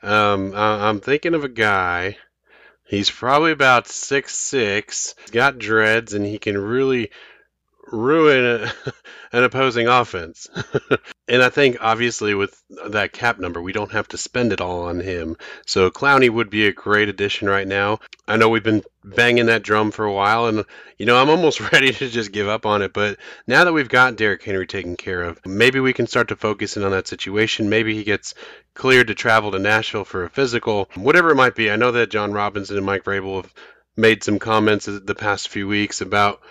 Um, 0.01 0.53
I- 0.55 0.87
I'm 0.89 0.99
thinking 0.99 1.33
of 1.33 1.43
a 1.43 1.49
guy. 1.49 2.17
He's 2.85 3.09
probably 3.09 3.51
about 3.51 3.87
six 3.87 4.35
six. 4.35 5.15
He's 5.21 5.31
got 5.31 5.57
dreads, 5.57 6.13
and 6.13 6.25
he 6.25 6.37
can 6.37 6.57
really 6.57 7.09
ruin 7.93 8.69
an 9.31 9.43
opposing 9.43 9.87
offense. 9.87 10.49
and 11.27 11.41
I 11.41 11.49
think, 11.49 11.77
obviously, 11.79 12.33
with 12.33 12.61
that 12.89 13.13
cap 13.13 13.39
number, 13.39 13.61
we 13.61 13.71
don't 13.71 13.91
have 13.91 14.07
to 14.09 14.17
spend 14.17 14.51
it 14.51 14.59
all 14.61 14.85
on 14.85 14.99
him. 14.99 15.37
So 15.65 15.89
Clowney 15.89 16.29
would 16.29 16.49
be 16.49 16.67
a 16.67 16.73
great 16.73 17.07
addition 17.07 17.47
right 17.47 17.67
now. 17.67 17.99
I 18.27 18.37
know 18.37 18.49
we've 18.49 18.63
been 18.63 18.83
banging 19.03 19.45
that 19.45 19.63
drum 19.63 19.91
for 19.91 20.05
a 20.05 20.13
while, 20.13 20.47
and 20.47 20.65
you 20.97 21.05
know 21.05 21.21
I'm 21.21 21.29
almost 21.29 21.59
ready 21.71 21.91
to 21.91 22.09
just 22.09 22.31
give 22.31 22.47
up 22.47 22.65
on 22.65 22.81
it. 22.81 22.93
But 22.93 23.17
now 23.47 23.63
that 23.63 23.73
we've 23.73 23.89
got 23.89 24.15
Derrick 24.15 24.43
Henry 24.43 24.67
taken 24.67 24.95
care 24.95 25.21
of, 25.21 25.39
maybe 25.45 25.79
we 25.79 25.93
can 25.93 26.07
start 26.07 26.29
to 26.29 26.35
focus 26.35 26.75
in 26.75 26.83
on 26.83 26.91
that 26.91 27.07
situation. 27.07 27.69
Maybe 27.69 27.95
he 27.95 28.03
gets 28.03 28.33
cleared 28.73 29.07
to 29.07 29.15
travel 29.15 29.51
to 29.51 29.59
Nashville 29.59 30.05
for 30.05 30.25
a 30.25 30.29
physical, 30.29 30.89
whatever 30.95 31.29
it 31.31 31.35
might 31.35 31.55
be. 31.55 31.69
I 31.69 31.75
know 31.75 31.91
that 31.91 32.09
Jon 32.09 32.33
Robinson 32.33 32.77
and 32.77 32.85
Mike 32.85 33.03
Vrabel 33.03 33.43
have 33.43 33.53
made 33.95 34.23
some 34.23 34.39
comments 34.39 34.85
the 34.85 35.15
past 35.15 35.49
few 35.49 35.67
weeks 35.67 36.01
about 36.01 36.41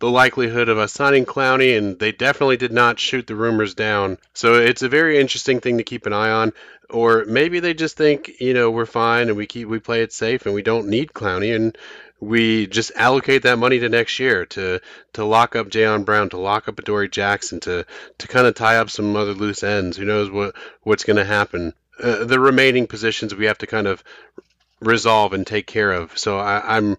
the 0.00 0.10
likelihood 0.10 0.68
of 0.68 0.78
us 0.78 0.92
signing 0.92 1.24
Clowney, 1.24 1.78
and 1.78 1.98
they 1.98 2.12
definitely 2.12 2.56
did 2.56 2.72
not 2.72 2.98
shoot 2.98 3.26
the 3.26 3.36
rumors 3.36 3.74
down. 3.74 4.18
So 4.32 4.54
it's 4.54 4.82
a 4.82 4.88
very 4.88 5.18
interesting 5.18 5.60
thing 5.60 5.78
to 5.78 5.84
keep 5.84 6.06
an 6.06 6.12
eye 6.12 6.30
on. 6.30 6.52
Or 6.90 7.24
maybe 7.24 7.60
they 7.60 7.74
just 7.74 7.96
think, 7.96 8.40
you 8.40 8.54
know, 8.54 8.70
we're 8.70 8.86
fine 8.86 9.28
and 9.28 9.36
we 9.36 9.46
keep 9.46 9.68
we 9.68 9.78
play 9.78 10.02
it 10.02 10.12
safe 10.12 10.44
and 10.44 10.54
we 10.54 10.62
don't 10.62 10.88
need 10.88 11.12
Clowney 11.12 11.56
and 11.56 11.76
we 12.20 12.66
just 12.66 12.92
allocate 12.94 13.42
that 13.42 13.58
money 13.58 13.78
to 13.80 13.88
next 13.88 14.18
year 14.18 14.46
to 14.46 14.80
to 15.14 15.24
lock 15.24 15.56
up 15.56 15.68
Jayon 15.68 16.04
Brown, 16.04 16.30
to 16.30 16.38
lock 16.38 16.68
up 16.68 16.78
Adoree 16.78 17.08
Jackson, 17.08 17.60
to 17.60 17.86
to 18.18 18.28
kind 18.28 18.46
of 18.46 18.54
tie 18.54 18.76
up 18.76 18.90
some 18.90 19.16
other 19.16 19.34
loose 19.34 19.62
ends. 19.62 19.96
Who 19.96 20.04
knows 20.04 20.30
what 20.30 20.54
what's 20.82 21.04
going 21.04 21.16
to 21.16 21.24
happen? 21.24 21.72
Uh, 22.02 22.24
the 22.24 22.40
remaining 22.40 22.86
positions 22.86 23.34
we 23.34 23.46
have 23.46 23.58
to 23.58 23.66
kind 23.66 23.86
of 23.86 24.02
resolve 24.80 25.32
and 25.32 25.46
take 25.46 25.66
care 25.66 25.92
of. 25.92 26.16
So 26.18 26.38
I, 26.38 26.76
I'm 26.76 26.96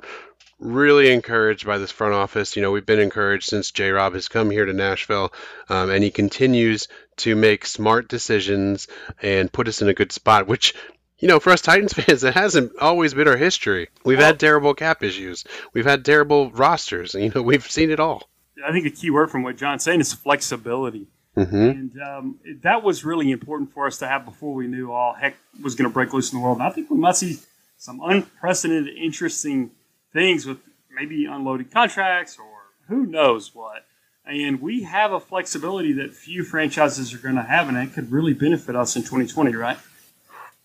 really 0.66 1.12
encouraged 1.12 1.66
by 1.66 1.78
this 1.78 1.92
front 1.92 2.14
office. 2.14 2.56
You 2.56 2.62
know, 2.62 2.72
we've 2.72 2.86
been 2.86 3.00
encouraged 3.00 3.46
since 3.48 3.72
J. 3.72 3.92
Rob 3.92 4.14
has 4.14 4.28
come 4.28 4.50
here 4.50 4.66
to 4.66 4.74
Nashville, 4.74 5.32
um, 5.70 5.90
and 5.90 6.04
he 6.04 6.12
continues 6.12 6.88
to 7.18 7.36
make 7.36 7.66
smart 7.66 8.08
decisions 8.08 8.88
and 9.22 9.52
put 9.52 9.68
us 9.68 9.82
in 9.82 9.88
a 9.90 9.94
good 9.94 10.12
spot. 10.12 10.48
Which, 10.48 10.74
you 11.20 11.28
know, 11.28 11.40
for 11.40 11.52
us 11.52 11.62
Titans 11.62 11.94
fans, 11.94 12.24
it 12.24 12.34
hasn't 12.34 12.74
always 12.80 13.14
been 13.14 13.28
our 13.28 13.38
history. 13.38 13.90
We've 14.04 14.20
had 14.20 14.40
terrible 14.40 14.74
cap 14.74 15.04
issues. 15.04 15.46
We've 15.74 15.86
had 15.86 16.04
terrible 16.04 16.52
rosters. 16.52 17.14
You 17.14 17.32
know, 17.34 17.42
we've 17.42 17.70
seen 17.70 17.92
it 17.92 18.00
all. 18.00 18.30
I 18.66 18.72
think 18.72 18.86
a 18.86 18.90
key 18.90 19.10
word 19.12 19.30
from 19.32 19.44
what 19.44 19.58
Jon's 19.58 19.84
saying 19.84 20.02
is 20.02 20.14
flexibility. 20.14 21.08
hmm 21.36 21.44
And 21.44 22.02
um, 22.02 22.40
that 22.64 22.84
was 22.84 23.04
really 23.04 23.32
important 23.32 23.74
for 23.74 23.88
us 23.88 23.98
to 24.00 24.08
have 24.08 24.26
before 24.26 24.54
we 24.54 24.68
knew 24.68 24.92
all 24.92 25.14
heck 25.14 25.36
was 25.62 25.76
going 25.76 25.90
to 25.90 25.94
break 25.94 26.14
loose 26.14 26.32
in 26.32 26.40
the 26.40 26.44
world. 26.44 26.58
And 26.58 26.68
I 26.68 26.72
think 26.72 26.90
we 26.90 26.98
might 26.98 27.18
see 27.18 27.40
some 27.78 28.02
unprecedented, 28.04 28.96
interesting 28.96 29.72
things 30.16 30.46
with 30.46 30.60
maybe 30.90 31.26
unloaded 31.26 31.70
contracts 31.72 32.40
or 32.40 32.46
who 32.88 33.06
knows 33.06 33.54
what. 33.54 33.86
And 34.26 34.62
we 34.62 34.84
have 34.84 35.12
a 35.12 35.20
flexibility 35.20 35.94
that 35.94 36.16
few 36.16 36.44
franchises 36.44 37.14
are 37.14 37.20
going 37.20 37.36
to 37.36 37.44
have, 37.44 37.68
and 37.68 37.78
it 37.78 37.94
could 37.94 38.12
really 38.12 38.34
benefit 38.34 38.76
us 38.76 38.96
in 38.96 39.04
2020, 39.04 39.54
right? 39.56 39.78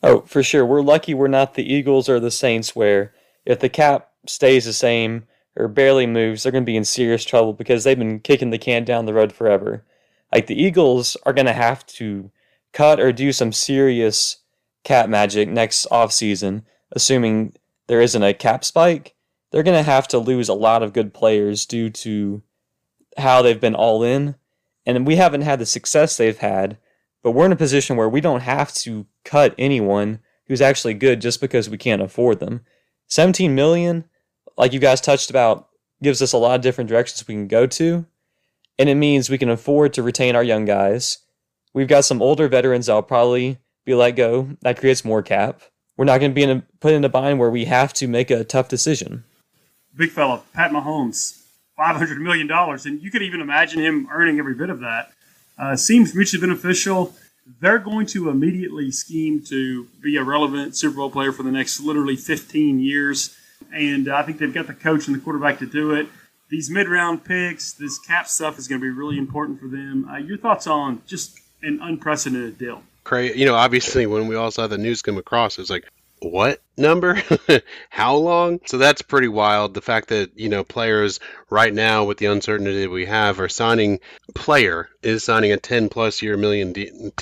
Oh, 0.02 0.21
for 0.23 0.42
sure. 0.42 0.64
We're 0.64 0.80
lucky 0.80 1.12
we're 1.12 1.28
not 1.28 1.54
the 1.54 1.71
Eagles 1.71 2.09
or 2.09 2.19
the 2.19 2.30
Saints, 2.30 2.75
where 2.75 3.12
if 3.45 3.59
the 3.59 3.69
cap 3.69 4.12
stays 4.26 4.64
the 4.64 4.73
same 4.73 5.25
or 5.57 5.69
barely 5.69 6.07
moves, 6.07 6.42
they're 6.42 6.52
going 6.52 6.64
to 6.64 6.71
be 6.71 6.76
in 6.76 6.85
serious 6.85 7.25
trouble 7.25 7.52
because 7.52 7.85
they've 7.85 7.99
been 7.99 8.21
kicking 8.21 8.50
the 8.50 8.57
can 8.57 8.85
down 8.85 9.04
the 9.04 9.12
road 9.12 9.33
forever. 9.33 9.85
Like 10.33 10.47
the 10.47 10.62
Eagles 10.62 11.19
are 11.26 11.35
going 11.35 11.47
to 11.47 11.52
have 11.52 11.85
to 11.87 12.30
cut 12.73 13.00
or 13.00 13.12
do 13.12 13.33
some 13.33 13.52
serious 13.52 14.38
cap 14.85 15.09
magic 15.09 15.49
next 15.50 15.87
offseason, 15.90 16.62
assuming 16.92 17.54
there 17.88 18.00
isn't 18.00 18.23
a 18.23 18.33
cap 18.33 18.64
spike. 18.64 19.16
They're 19.50 19.62
going 19.62 19.76
to 19.76 19.83
have 19.83 20.09
to 20.09 20.19
lose 20.19 20.49
a 20.49 20.54
lot 20.54 20.83
of 20.83 20.92
good 20.92 21.12
players 21.12 21.66
due 21.66 21.90
to 21.90 22.42
how 23.16 23.42
they've 23.42 23.61
been 23.61 23.75
all 23.75 24.02
in. 24.02 24.37
And 24.87 25.07
we 25.07 25.16
haven't 25.16 25.42
had 25.42 25.59
the 25.59 25.66
success 25.66 26.16
they've 26.16 26.38
had, 26.38 26.78
but 27.23 27.33
we're 27.33 27.47
in 27.47 27.52
a 27.52 27.57
position 27.57 27.97
where 27.97 28.09
we 28.09 28.21
don't 28.21 28.40
have 28.40 28.73
to 28.75 29.07
cut 29.25 29.54
anyone 29.59 30.21
who's 30.47 30.61
actually 30.61 30.95
good 30.95 31.21
just 31.21 31.40
because 31.40 31.69
we 31.69 31.78
can't 31.78 32.02
afford 32.02 32.40
them. 32.40 32.62
17 33.09 33.54
million, 33.54 34.04
like 34.57 34.73
you 34.73 34.80
guys 34.80 35.00
touched 35.00 35.30
about, 35.30 35.69
gives 36.02 36.23
us 36.23 36.33
a 36.33 36.38
lot 36.38 36.54
of 36.54 36.62
different 36.62 36.88
directions 36.88 37.26
we 37.26 37.35
can 37.35 37.49
go 37.49 37.66
to. 37.66 38.07
And 38.78 38.88
it 38.88 38.95
means 38.95 39.28
we 39.28 39.38
can 39.38 39.50
afford 39.50 39.92
to 39.95 40.02
retain 40.02 40.35
our 40.35 40.42
young 40.42 40.64
guys. 40.64 41.19
We've 41.75 41.88
got 41.88 42.04
some 42.04 42.23
older 42.23 42.49
veterans 42.49 42.87
that'll 42.87 43.02
probably 43.02 43.59
be 43.85 43.95
let 43.95 44.12
go. 44.12 44.57
That 44.62 44.78
creates 44.78 45.04
more 45.04 45.23
cap. 45.23 45.62
We're 45.97 46.07
not 46.07 46.19
going 46.19 46.30
to 46.30 46.35
be 46.35 46.42
in 46.42 46.50
a, 46.50 46.62
put 46.80 46.95
in 46.95 47.04
a 47.04 47.09
bind 47.09 47.38
where 47.38 47.50
we 47.50 47.66
have 47.66 47.92
to 47.95 48.09
make 48.09 48.30
a 48.30 48.42
tough 48.42 48.69
decision. 48.69 49.25
Big 49.97 50.11
fella, 50.11 50.43
Pat 50.55 50.71
Mahomes, 50.71 51.43
$500 51.79 52.19
million. 52.19 52.51
And 52.51 53.03
you 53.03 53.11
could 53.11 53.23
even 53.23 53.41
imagine 53.41 53.81
him 53.81 54.09
earning 54.11 54.39
every 54.39 54.55
bit 54.55 54.71
of 54.71 54.81
that. 54.81 55.13
Uh, 55.59 55.77
seems 55.77 56.15
mutually 56.15 56.41
beneficial. 56.41 57.15
They're 57.61 57.79
going 57.79 58.07
to 58.07 58.31
immediately 58.31 58.91
scheme 58.93 59.43
to 59.47 59.87
be 60.01 60.17
a 60.17 60.23
relevant 60.23 60.77
Super 60.77 60.97
Bowl 60.97 61.11
player 61.11 61.33
for 61.33 61.43
the 61.43 61.51
next 61.51 61.81
literally 61.81 62.17
15 62.17 62.81
years. 62.81 63.37
And 63.73 64.09
I 64.09 64.23
think 64.23 64.39
they've 64.39 64.53
got 64.53 64.67
the 64.67 64.75
coach 64.75 65.07
and 65.07 65.17
the 65.17 65.21
quarterback 65.21 65.59
to 65.59 65.67
do 65.67 65.93
it. 65.93 66.09
These 66.49 66.71
mid 66.71 66.89
round 66.89 67.25
picks, 67.25 67.73
this 67.73 67.99
cap 67.99 68.27
stuff 68.27 68.59
is 68.59 68.67
going 68.67 68.81
to 68.81 68.85
be 68.85 68.91
really 68.91 69.19
important 69.19 69.61
for 69.61 69.69
them. 69.69 70.09
Uh, 70.11 70.17
your 70.17 70.37
thoughts 70.37 70.67
on 70.67 71.03
just 71.07 71.39
an 71.63 71.79
unprecedented 71.83 72.59
deal? 72.59 72.83
Cra 73.05 73.37
You 73.37 73.47
know, 73.47 73.55
obviously, 73.55 74.07
when 74.07 74.27
we 74.29 74.35
all 74.35 74.51
saw 74.51 74.67
the 74.67 74.79
news 74.79 75.03
come 75.03 75.17
across, 75.17 75.59
it 75.59 75.63
was 75.63 75.71
like, 75.71 75.85
what 76.21 76.62
number? 76.77 77.23
How 77.91 78.17
long? 78.17 78.61
So 78.67 78.79
that's 78.79 79.03
pretty 79.03 79.29
wild. 79.29 79.75
The 79.75 79.81
fact 79.81 80.09
that, 80.09 80.39
you 80.39 80.49
know, 80.49 80.65
players 80.65 81.21
right 81.49 81.73
now 81.73 82.05
with 82.05 82.19
the 82.19 82.27
uncertainty 82.27 82.87
we 82.87 83.07
have 83.07 83.41
are 83.41 83.49
signing 83.49 84.00
player 84.35 84.89
is 85.03 85.25
signing 85.25 85.53
a 85.53 85.57
10 85.57 85.89
plus 85.89 86.23
year 86.23 86.37
million 86.37 86.73
de- 86.73 87.12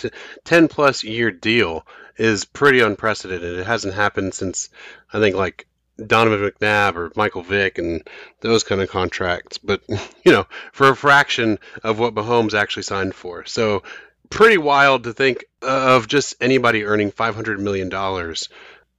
10 0.44 0.68
plus 0.68 1.04
year 1.04 1.30
deal 1.30 1.86
is 2.16 2.44
pretty 2.44 2.80
unprecedented. 2.80 3.58
It 3.58 3.66
hasn't 3.66 3.94
happened 3.94 4.34
since 4.34 4.68
I 5.12 5.20
think 5.20 5.36
like 5.36 5.66
Donovan 6.04 6.50
McNabb 6.50 6.96
or 6.96 7.12
Michael 7.16 7.42
Vick 7.42 7.78
and 7.78 8.06
those 8.40 8.64
kind 8.64 8.80
of 8.80 8.88
contracts, 8.88 9.58
but 9.58 9.82
you 10.24 10.32
know, 10.32 10.46
for 10.72 10.88
a 10.88 10.96
fraction 10.96 11.58
of 11.82 11.98
what 11.98 12.14
Mahomes 12.14 12.54
actually 12.54 12.84
signed 12.84 13.14
for. 13.14 13.44
So 13.44 13.82
pretty 14.30 14.58
wild 14.58 15.04
to 15.04 15.12
think 15.12 15.44
of 15.62 16.06
just 16.06 16.34
anybody 16.40 16.84
earning 16.84 17.10
500 17.10 17.60
million 17.60 17.88
dollars 17.88 18.48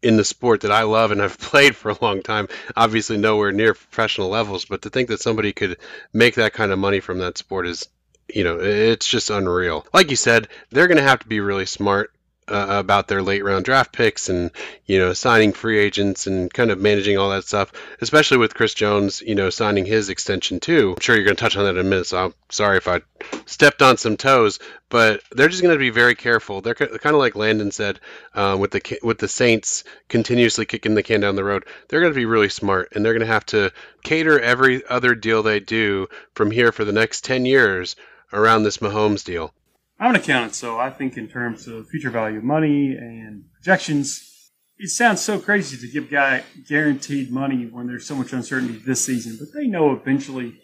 in 0.02 0.18
the 0.18 0.24
sport 0.24 0.62
that 0.62 0.72
I 0.72 0.84
love 0.84 1.12
and 1.12 1.22
I've 1.22 1.38
played 1.40 1.76
for 1.76 1.90
a 1.90 1.98
long 2.02 2.22
time. 2.22 2.48
Obviously, 2.76 3.18
nowhere 3.18 3.52
near 3.52 3.74
professional 3.74 4.30
levels, 4.30 4.66
but 4.66 4.84
to 4.84 4.90
think 4.90 5.10
that 5.10 5.22
somebody 5.22 5.54
could 5.54 5.78
make 6.14 6.36
that 6.36 6.54
kind 6.54 6.72
of 6.72 6.80
money 6.80 7.00
from 7.00 7.20
that 7.20 7.38
sport 7.38 7.68
is, 7.68 7.88
you 8.34 8.44
know, 8.44 8.60
it's 8.60 9.08
just 9.08 9.30
unreal. 9.30 9.86
Like 9.94 10.10
you 10.10 10.16
said, 10.16 10.48
they're 10.70 10.88
going 10.88 10.98
to 10.98 11.04
have 11.04 11.20
to 11.20 11.28
be 11.28 11.40
really 11.40 11.66
smart 11.66 12.14
uh, 12.50 12.66
about 12.70 13.08
their 13.08 13.22
late 13.22 13.44
round 13.44 13.66
draft 13.66 13.92
picks 13.92 14.30
and 14.30 14.52
you 14.86 15.00
know 15.00 15.14
signing 15.14 15.54
free 15.54 15.78
agents 15.78 16.28
and 16.28 16.54
kind 16.54 16.72
of 16.72 16.80
managing 16.80 17.18
all 17.18 17.30
that 17.30 17.46
stuff, 17.46 17.72
especially 18.02 18.38
with 18.38 18.56
Chris 18.56 18.74
Jones, 18.74 19.22
you 19.22 19.36
know, 19.36 19.50
signing 19.50 19.86
his 19.86 20.10
extension 20.10 20.60
too. 20.60 20.94
I'm 20.96 21.02
sure 21.02 21.16
you're 21.16 21.26
going 21.26 21.36
to 21.36 21.42
touch 21.42 21.58
on 21.58 21.66
that 21.66 21.76
in 21.76 21.86
a 21.86 21.90
minute, 21.90 22.08
so 22.08 22.26
I'm 22.26 22.34
sorry 22.50 22.78
if 22.78 22.88
I 22.88 23.02
stepped 23.46 23.82
on 23.82 23.98
some 23.98 24.18
toes, 24.18 24.60
but 24.90 25.22
they're 25.32 25.50
just 25.50 25.62
going 25.62 25.76
to 25.76 25.80
be 25.80 25.90
very 25.90 26.16
careful. 26.16 26.62
They're 26.62 26.76
kind 26.76 27.16
of 27.16 27.20
like 27.20 27.36
Landon 27.36 27.72
said 27.72 28.00
uh, 28.34 28.58
with 28.60 28.72
the 28.72 29.00
with 29.04 29.20
the 29.20 29.28
Saints 29.28 29.84
continuously 30.08 30.66
kicking 30.66 30.96
the 30.96 31.04
can 31.04 31.22
down 31.22 31.36
the 31.36 31.44
road. 31.44 31.66
They're 31.88 32.02
going 32.02 32.14
to 32.14 32.20
be 32.20 32.26
really 32.26 32.50
smart, 32.50 32.90
and 32.94 33.06
they're 33.06 33.14
going 33.14 33.28
to 33.28 33.34
have 33.34 33.46
to 33.48 33.72
cater 34.04 34.40
every 34.40 34.86
other 34.88 35.16
deal 35.16 35.44
they 35.44 35.60
do 35.60 36.08
from 36.34 36.52
here 36.52 36.72
for 36.72 36.86
the 36.86 36.92
next 36.92 37.24
ten 37.24 37.46
years 37.46 37.96
around 38.34 38.64
this 38.64 38.78
Mahomes 38.78 39.24
deal. 39.24 39.54
I'm 40.02 40.12
an 40.12 40.16
accountant, 40.16 40.56
so 40.56 40.80
I 40.80 40.92
think 40.92 41.18
in 41.18 41.28
terms 41.28 41.68
of 41.68 41.90
future 41.90 42.10
value 42.10 42.38
of 42.38 42.44
money 42.46 42.96
and 42.96 43.44
projections. 43.54 44.26
It 44.78 44.88
sounds 44.88 45.20
so 45.20 45.40
crazy 45.40 45.76
to 45.76 45.92
give 45.92 46.10
guy 46.10 46.44
guaranteed 46.70 47.32
money 47.32 47.66
when 47.66 47.88
there's 47.88 48.08
so 48.08 48.16
much 48.16 48.32
uncertainty 48.32 48.82
this 48.86 49.04
season, 49.04 49.36
but 49.38 49.50
they 49.54 49.68
know 49.68 49.92
eventually 49.92 50.58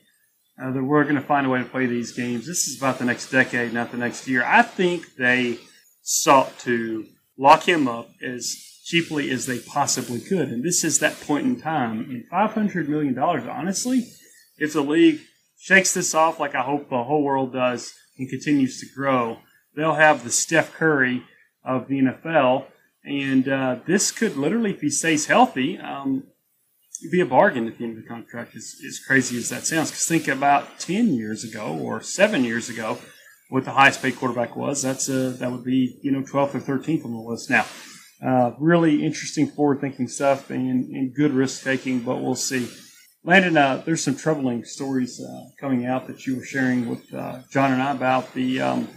uh, 0.62 0.72
that 0.72 0.82
we're 0.82 1.04
going 1.04 1.16
to 1.16 1.22
find 1.22 1.46
a 1.46 1.50
way 1.50 1.60
to 1.60 1.66
play 1.66 1.86
these 1.86 2.14
games. 2.14 2.48
This 2.48 2.70
is 2.70 2.78
about 2.78 2.98
the 2.98 3.04
next 3.04 3.30
decade, 3.30 3.74
not 3.74 3.92
the 3.92 3.98
next 3.98 4.26
year. 4.26 4.42
I 4.46 4.62
think 4.62 5.16
they 5.18 5.60
sought 6.02 6.58
to 6.60 7.06
lock 7.38 7.68
him 7.68 7.90
up 7.90 8.10
as 8.24 8.56
cheaply 8.86 9.30
as 9.32 9.48
they 9.48 9.60
possibly 9.60 10.22
could, 10.22 10.48
and 10.48 10.64
this 10.64 10.86
is 10.86 11.00
that 11.00 11.20
point 11.20 11.46
in 11.46 11.60
time. 11.60 12.00
And 12.10 12.24
$500 12.32 12.88
million, 12.88 13.20
honestly, 13.20 14.08
if 14.58 14.72
the 14.72 14.82
league 14.82 15.20
shakes 15.58 15.94
this 15.94 16.16
off 16.16 16.40
like 16.40 16.56
I 16.56 16.62
hope 16.62 16.90
the 16.90 17.04
whole 17.04 17.24
world 17.24 17.52
does 17.52 17.94
and 18.18 18.30
continues 18.30 18.80
to 18.80 18.88
grow, 18.96 19.40
they'll 19.76 19.96
have 19.96 20.24
the 20.24 20.32
Steph 20.32 20.74
Curry 20.74 21.24
of 21.64 21.88
the 21.88 22.00
NFL. 22.00 22.66
And 23.04 23.48
uh, 23.48 23.78
this 23.86 24.12
could 24.12 24.36
literally, 24.36 24.72
if 24.72 24.82
he 24.82 24.90
stays 24.90 25.28
healthy, 25.28 25.78
um, 25.78 26.24
be 27.12 27.20
a 27.20 27.26
bargain 27.26 27.68
at 27.68 27.78
the 27.78 27.84
end 27.84 27.98
of 27.98 28.04
the 28.04 28.10
contract, 28.10 28.56
as, 28.56 28.76
as 28.88 29.00
crazy 29.00 29.38
as 29.38 29.50
that 29.50 29.66
sounds. 29.66 29.92
Because 29.92 30.08
think 30.08 30.28
about 30.28 30.80
10 30.80 31.14
years 31.14 31.44
ago 31.44 31.78
or 31.80 32.02
seven 32.02 32.44
years 32.44 32.70
ago, 32.70 32.98
what 33.50 33.66
the 33.66 33.72
highest 33.72 34.02
paid 34.02 34.16
quarterback 34.16 34.56
was. 34.56 34.82
That's 34.82 35.08
a, 35.10 35.32
that 35.32 35.52
would 35.52 35.64
be, 35.64 36.00
you 36.02 36.12
know, 36.12 36.22
12th 36.22 36.56
or 36.56 36.60
13th 36.60 37.06
on 37.06 37.12
the 37.12 37.20
list 37.20 37.50
now. 37.50 37.66
Uh, 38.26 38.54
really 38.60 39.06
interesting 39.06 39.48
forward 39.48 39.82
thinking 39.82 40.08
stuff 40.08 40.50
and, 40.50 40.86
and 40.86 41.14
good 41.14 41.32
risk 41.32 41.64
taking, 41.64 42.00
but 42.00 42.22
we'll 42.22 42.36
see. 42.36 42.68
Landon, 43.26 43.58
uh, 43.58 43.82
there's 43.86 44.04
some 44.04 44.16
troubling 44.16 44.64
stories 44.64 45.20
uh, 45.20 45.46
coming 45.60 45.86
out 45.86 46.08
that 46.08 46.28
you 46.28 46.38
were 46.38 46.46
sharing 46.46 46.88
with 46.88 47.12
uh, 47.14 47.40
Jon 47.50 47.72
and 47.72 47.82
I 47.82 47.92
about 47.92 48.34
the 48.34 48.62
um, 48.62 48.88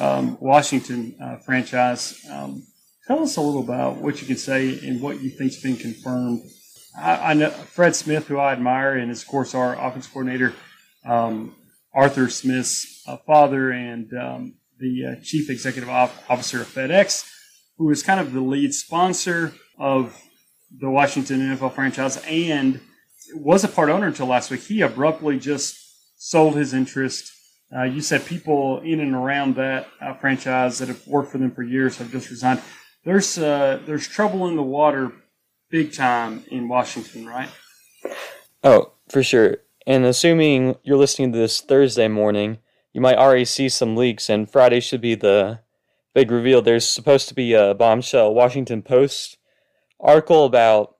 um, 0.00 0.38
Washington 0.40 1.14
uh, 1.22 1.36
franchise. 1.36 2.24
Um, 2.30 2.66
tell 3.06 3.22
us 3.22 3.36
a 3.36 3.42
little 3.42 3.62
about 3.62 3.98
what 3.98 4.20
you 4.22 4.26
can 4.26 4.38
say 4.38 4.78
and 4.86 5.02
what 5.02 5.20
you 5.20 5.28
think's 5.28 5.60
been 5.60 5.76
confirmed 5.76 6.42
I, 6.96 7.30
I, 7.30 7.34
know 7.34 7.50
Fred 7.50 7.96
Smith, 7.96 8.28
who 8.28 8.38
I 8.38 8.52
admire, 8.52 8.96
and 8.96 9.10
is 9.10 9.22
of 9.22 9.28
course 9.28 9.54
our 9.54 9.74
offense 9.74 10.06
coordinator, 10.06 10.52
um, 11.04 11.54
Arthur 11.94 12.28
Smith's 12.28 13.02
uh, 13.06 13.16
father, 13.18 13.70
and 13.70 14.12
um, 14.14 14.54
the 14.78 15.06
uh, 15.06 15.14
chief 15.22 15.48
executive 15.48 15.88
officer 15.88 16.60
of 16.60 16.68
FedEx, 16.68 17.28
who 17.78 17.90
is 17.90 18.02
kind 18.02 18.20
of 18.20 18.32
the 18.32 18.40
lead 18.40 18.74
sponsor 18.74 19.54
of 19.78 20.20
the 20.70 20.90
Washington 20.90 21.40
NFL 21.40 21.72
franchise 21.72 22.18
and 22.26 22.80
was 23.34 23.64
a 23.64 23.68
part 23.68 23.90
owner 23.90 24.06
until 24.06 24.26
last 24.26 24.50
week. 24.50 24.60
He 24.60 24.80
abruptly 24.80 25.38
just 25.38 25.78
sold 26.16 26.56
his 26.56 26.74
interest. 26.74 27.32
Uh, 27.74 27.84
you 27.84 28.00
said 28.00 28.26
people 28.26 28.80
in 28.80 29.00
and 29.00 29.14
around 29.14 29.56
that 29.56 29.88
uh, 30.00 30.14
franchise 30.14 30.78
that 30.78 30.88
have 30.88 31.06
worked 31.06 31.32
for 31.32 31.38
them 31.38 31.50
for 31.50 31.62
years 31.62 31.96
have 31.98 32.10
just 32.12 32.30
resigned. 32.30 32.60
There's 33.04 33.38
uh, 33.38 33.80
there's 33.86 34.06
trouble 34.06 34.46
in 34.48 34.56
the 34.56 34.62
water 34.62 35.12
big 35.70 35.92
time 35.92 36.44
in 36.50 36.68
Washington, 36.68 37.26
right? 37.26 37.48
Oh, 38.62 38.92
for 39.08 39.22
sure. 39.22 39.58
And 39.86 40.04
assuming 40.04 40.76
you're 40.84 40.96
listening 40.96 41.32
to 41.32 41.38
this 41.38 41.60
Thursday 41.60 42.06
morning, 42.06 42.58
you 42.92 43.00
might 43.00 43.16
already 43.16 43.46
see 43.46 43.68
some 43.68 43.96
leaks, 43.96 44.28
and 44.28 44.48
Friday 44.48 44.80
should 44.80 45.00
be 45.00 45.14
the 45.14 45.60
big 46.14 46.30
reveal. 46.30 46.62
There's 46.62 46.86
supposed 46.86 47.28
to 47.28 47.34
be 47.34 47.54
a 47.54 47.74
bombshell 47.74 48.34
Washington 48.34 48.82
Post 48.82 49.38
article 49.98 50.44
about 50.44 50.96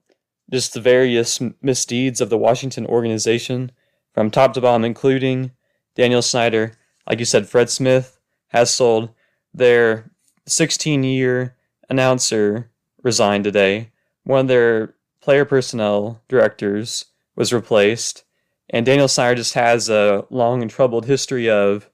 just 0.52 0.74
the 0.74 0.80
various 0.80 1.40
misdeeds 1.62 2.20
of 2.20 2.30
the 2.30 2.38
Washington 2.38 2.86
organization 2.86 3.72
from 4.12 4.30
top 4.30 4.52
to 4.54 4.60
bottom, 4.60 4.84
including 4.84 5.52
Daniel 5.94 6.22
Snyder. 6.22 6.72
Like 7.08 7.18
you 7.18 7.24
said, 7.24 7.48
Fred 7.48 7.70
Smith 7.70 8.18
has 8.48 8.74
sold 8.74 9.10
their 9.54 10.10
16 10.46 11.04
year 11.04 11.56
announcer 11.88 12.70
resigned 13.02 13.44
today 13.44 13.92
one 14.24 14.40
of 14.40 14.48
their 14.48 14.94
player 15.20 15.44
personnel 15.44 16.22
directors 16.28 17.06
was 17.34 17.52
replaced, 17.52 18.24
and 18.70 18.86
Daniel 18.86 19.08
Snyder 19.08 19.36
just 19.36 19.54
has 19.54 19.88
a 19.88 20.24
long 20.30 20.62
and 20.62 20.70
troubled 20.70 21.06
history 21.06 21.48
of, 21.48 21.88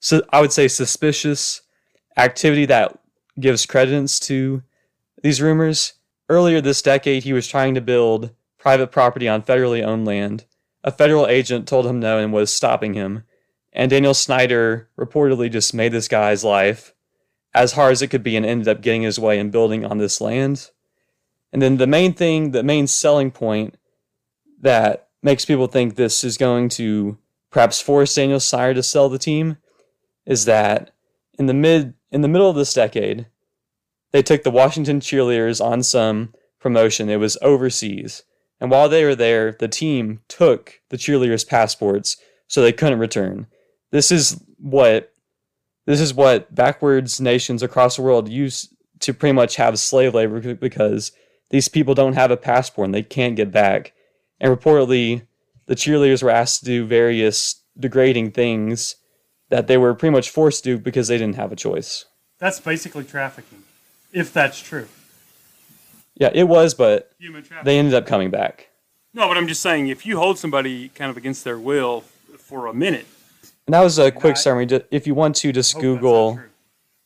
so 0.00 0.22
I 0.30 0.40
would 0.40 0.52
say, 0.52 0.68
suspicious 0.68 1.62
activity 2.16 2.66
that 2.66 2.98
gives 3.38 3.66
credence 3.66 4.20
to 4.20 4.62
these 5.22 5.40
rumors. 5.40 5.94
Earlier 6.30 6.60
this 6.60 6.80
decade, 6.80 7.24
he 7.24 7.32
was 7.32 7.48
trying 7.48 7.74
to 7.74 7.80
build 7.80 8.30
private 8.56 8.92
property 8.92 9.26
on 9.26 9.42
federally 9.42 9.82
owned 9.82 10.06
land. 10.06 10.44
A 10.84 10.92
federal 10.92 11.26
agent 11.26 11.66
told 11.66 11.86
him 11.86 11.98
no 11.98 12.18
and 12.18 12.32
was 12.32 12.52
stopping 12.52 12.94
him. 12.94 13.24
And 13.72 13.90
Daniel 13.90 14.14
Snyder 14.14 14.88
reportedly 14.96 15.50
just 15.50 15.74
made 15.74 15.90
this 15.90 16.06
guy's 16.06 16.44
life 16.44 16.94
as 17.52 17.72
hard 17.72 17.90
as 17.90 18.00
it 18.00 18.08
could 18.08 18.22
be 18.22 18.36
and 18.36 18.46
ended 18.46 18.68
up 18.68 18.80
getting 18.80 19.02
his 19.02 19.18
way 19.18 19.40
and 19.40 19.50
building 19.50 19.84
on 19.84 19.98
this 19.98 20.20
land. 20.20 20.70
And 21.52 21.60
then 21.60 21.78
the 21.78 21.88
main 21.88 22.14
thing, 22.14 22.52
the 22.52 22.62
main 22.62 22.86
selling 22.86 23.32
point 23.32 23.74
that 24.60 25.08
makes 25.24 25.44
people 25.44 25.66
think 25.66 25.96
this 25.96 26.22
is 26.22 26.38
going 26.38 26.68
to 26.68 27.18
perhaps 27.50 27.80
force 27.80 28.14
Daniel 28.14 28.38
Snyder 28.38 28.74
to 28.74 28.84
sell 28.84 29.08
the 29.08 29.18
team 29.18 29.56
is 30.26 30.44
that 30.44 30.92
in 31.40 31.46
the 31.46 31.54
mid 31.54 31.94
in 32.12 32.20
the 32.20 32.28
middle 32.28 32.48
of 32.48 32.54
this 32.54 32.72
decade, 32.72 33.26
they 34.12 34.22
took 34.22 34.42
the 34.42 34.50
Washington 34.50 35.00
cheerleaders 35.00 35.64
on 35.64 35.82
some 35.82 36.34
promotion. 36.58 37.08
It 37.08 37.16
was 37.16 37.38
overseas. 37.42 38.22
And 38.60 38.70
while 38.70 38.88
they 38.88 39.04
were 39.04 39.14
there, 39.14 39.52
the 39.52 39.68
team 39.68 40.20
took 40.28 40.80
the 40.90 40.96
cheerleaders' 40.96 41.46
passports 41.46 42.16
so 42.46 42.60
they 42.60 42.72
couldn't 42.72 42.98
return. 42.98 43.46
This 43.90 44.12
is 44.12 44.42
what 44.58 45.12
this 45.86 46.00
is 46.00 46.14
what 46.14 46.54
backwards 46.54 47.20
nations 47.20 47.62
across 47.62 47.96
the 47.96 48.02
world 48.02 48.28
use 48.28 48.72
to 49.00 49.14
pretty 49.14 49.32
much 49.32 49.56
have 49.56 49.78
slave 49.78 50.14
labor 50.14 50.54
because 50.54 51.12
these 51.48 51.68
people 51.68 51.94
don't 51.94 52.12
have 52.12 52.30
a 52.30 52.36
passport 52.36 52.86
and 52.86 52.94
they 52.94 53.02
can't 53.02 53.34
get 53.34 53.50
back. 53.50 53.92
And 54.38 54.56
reportedly, 54.56 55.26
the 55.66 55.74
cheerleaders 55.74 56.22
were 56.22 56.30
asked 56.30 56.60
to 56.60 56.66
do 56.66 56.86
various 56.86 57.62
degrading 57.78 58.32
things 58.32 58.96
that 59.48 59.66
they 59.66 59.76
were 59.76 59.94
pretty 59.94 60.12
much 60.12 60.30
forced 60.30 60.64
to 60.64 60.76
do 60.76 60.78
because 60.78 61.08
they 61.08 61.18
didn't 61.18 61.36
have 61.36 61.50
a 61.50 61.56
choice. 61.56 62.04
That's 62.38 62.60
basically 62.60 63.04
trafficking, 63.04 63.59
if 64.12 64.32
that's 64.32 64.60
true. 64.60 64.88
Yeah, 66.14 66.30
it 66.34 66.44
was, 66.44 66.74
but 66.74 67.12
they 67.64 67.78
ended 67.78 67.94
up 67.94 68.06
coming 68.06 68.30
back. 68.30 68.68
No, 69.12 69.26
but 69.26 69.36
I'm 69.36 69.48
just 69.48 69.62
saying, 69.62 69.88
if 69.88 70.06
you 70.06 70.18
hold 70.18 70.38
somebody 70.38 70.88
kind 70.90 71.10
of 71.10 71.16
against 71.16 71.44
their 71.44 71.58
will 71.58 72.02
for 72.38 72.66
a 72.66 72.74
minute. 72.74 73.06
And 73.66 73.74
that 73.74 73.80
was 73.80 73.98
a 73.98 74.10
quick 74.10 74.36
summary. 74.36 74.66
If 74.90 75.06
you 75.06 75.14
want 75.14 75.36
to, 75.36 75.52
just 75.52 75.78
Google 75.78 76.40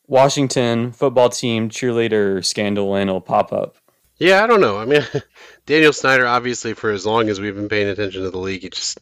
Washington 0.07 0.91
football 0.91 1.29
team 1.29 1.69
cheerleader 1.69 2.43
scandal 2.43 2.95
and 2.95 3.09
it'll 3.09 3.21
pop 3.21 3.53
up. 3.53 3.75
Yeah, 4.17 4.43
I 4.43 4.47
don't 4.47 4.61
know. 4.61 4.77
I 4.77 4.85
mean, 4.85 5.01
Daniel 5.65 5.93
Snyder, 5.93 6.25
obviously, 6.25 6.73
for 6.73 6.91
as 6.91 7.05
long 7.05 7.29
as 7.29 7.39
we've 7.39 7.55
been 7.55 7.69
paying 7.69 7.87
attention 7.87 8.23
to 8.23 8.31
the 8.31 8.37
league, 8.37 8.61
he 8.61 8.69
just 8.69 8.99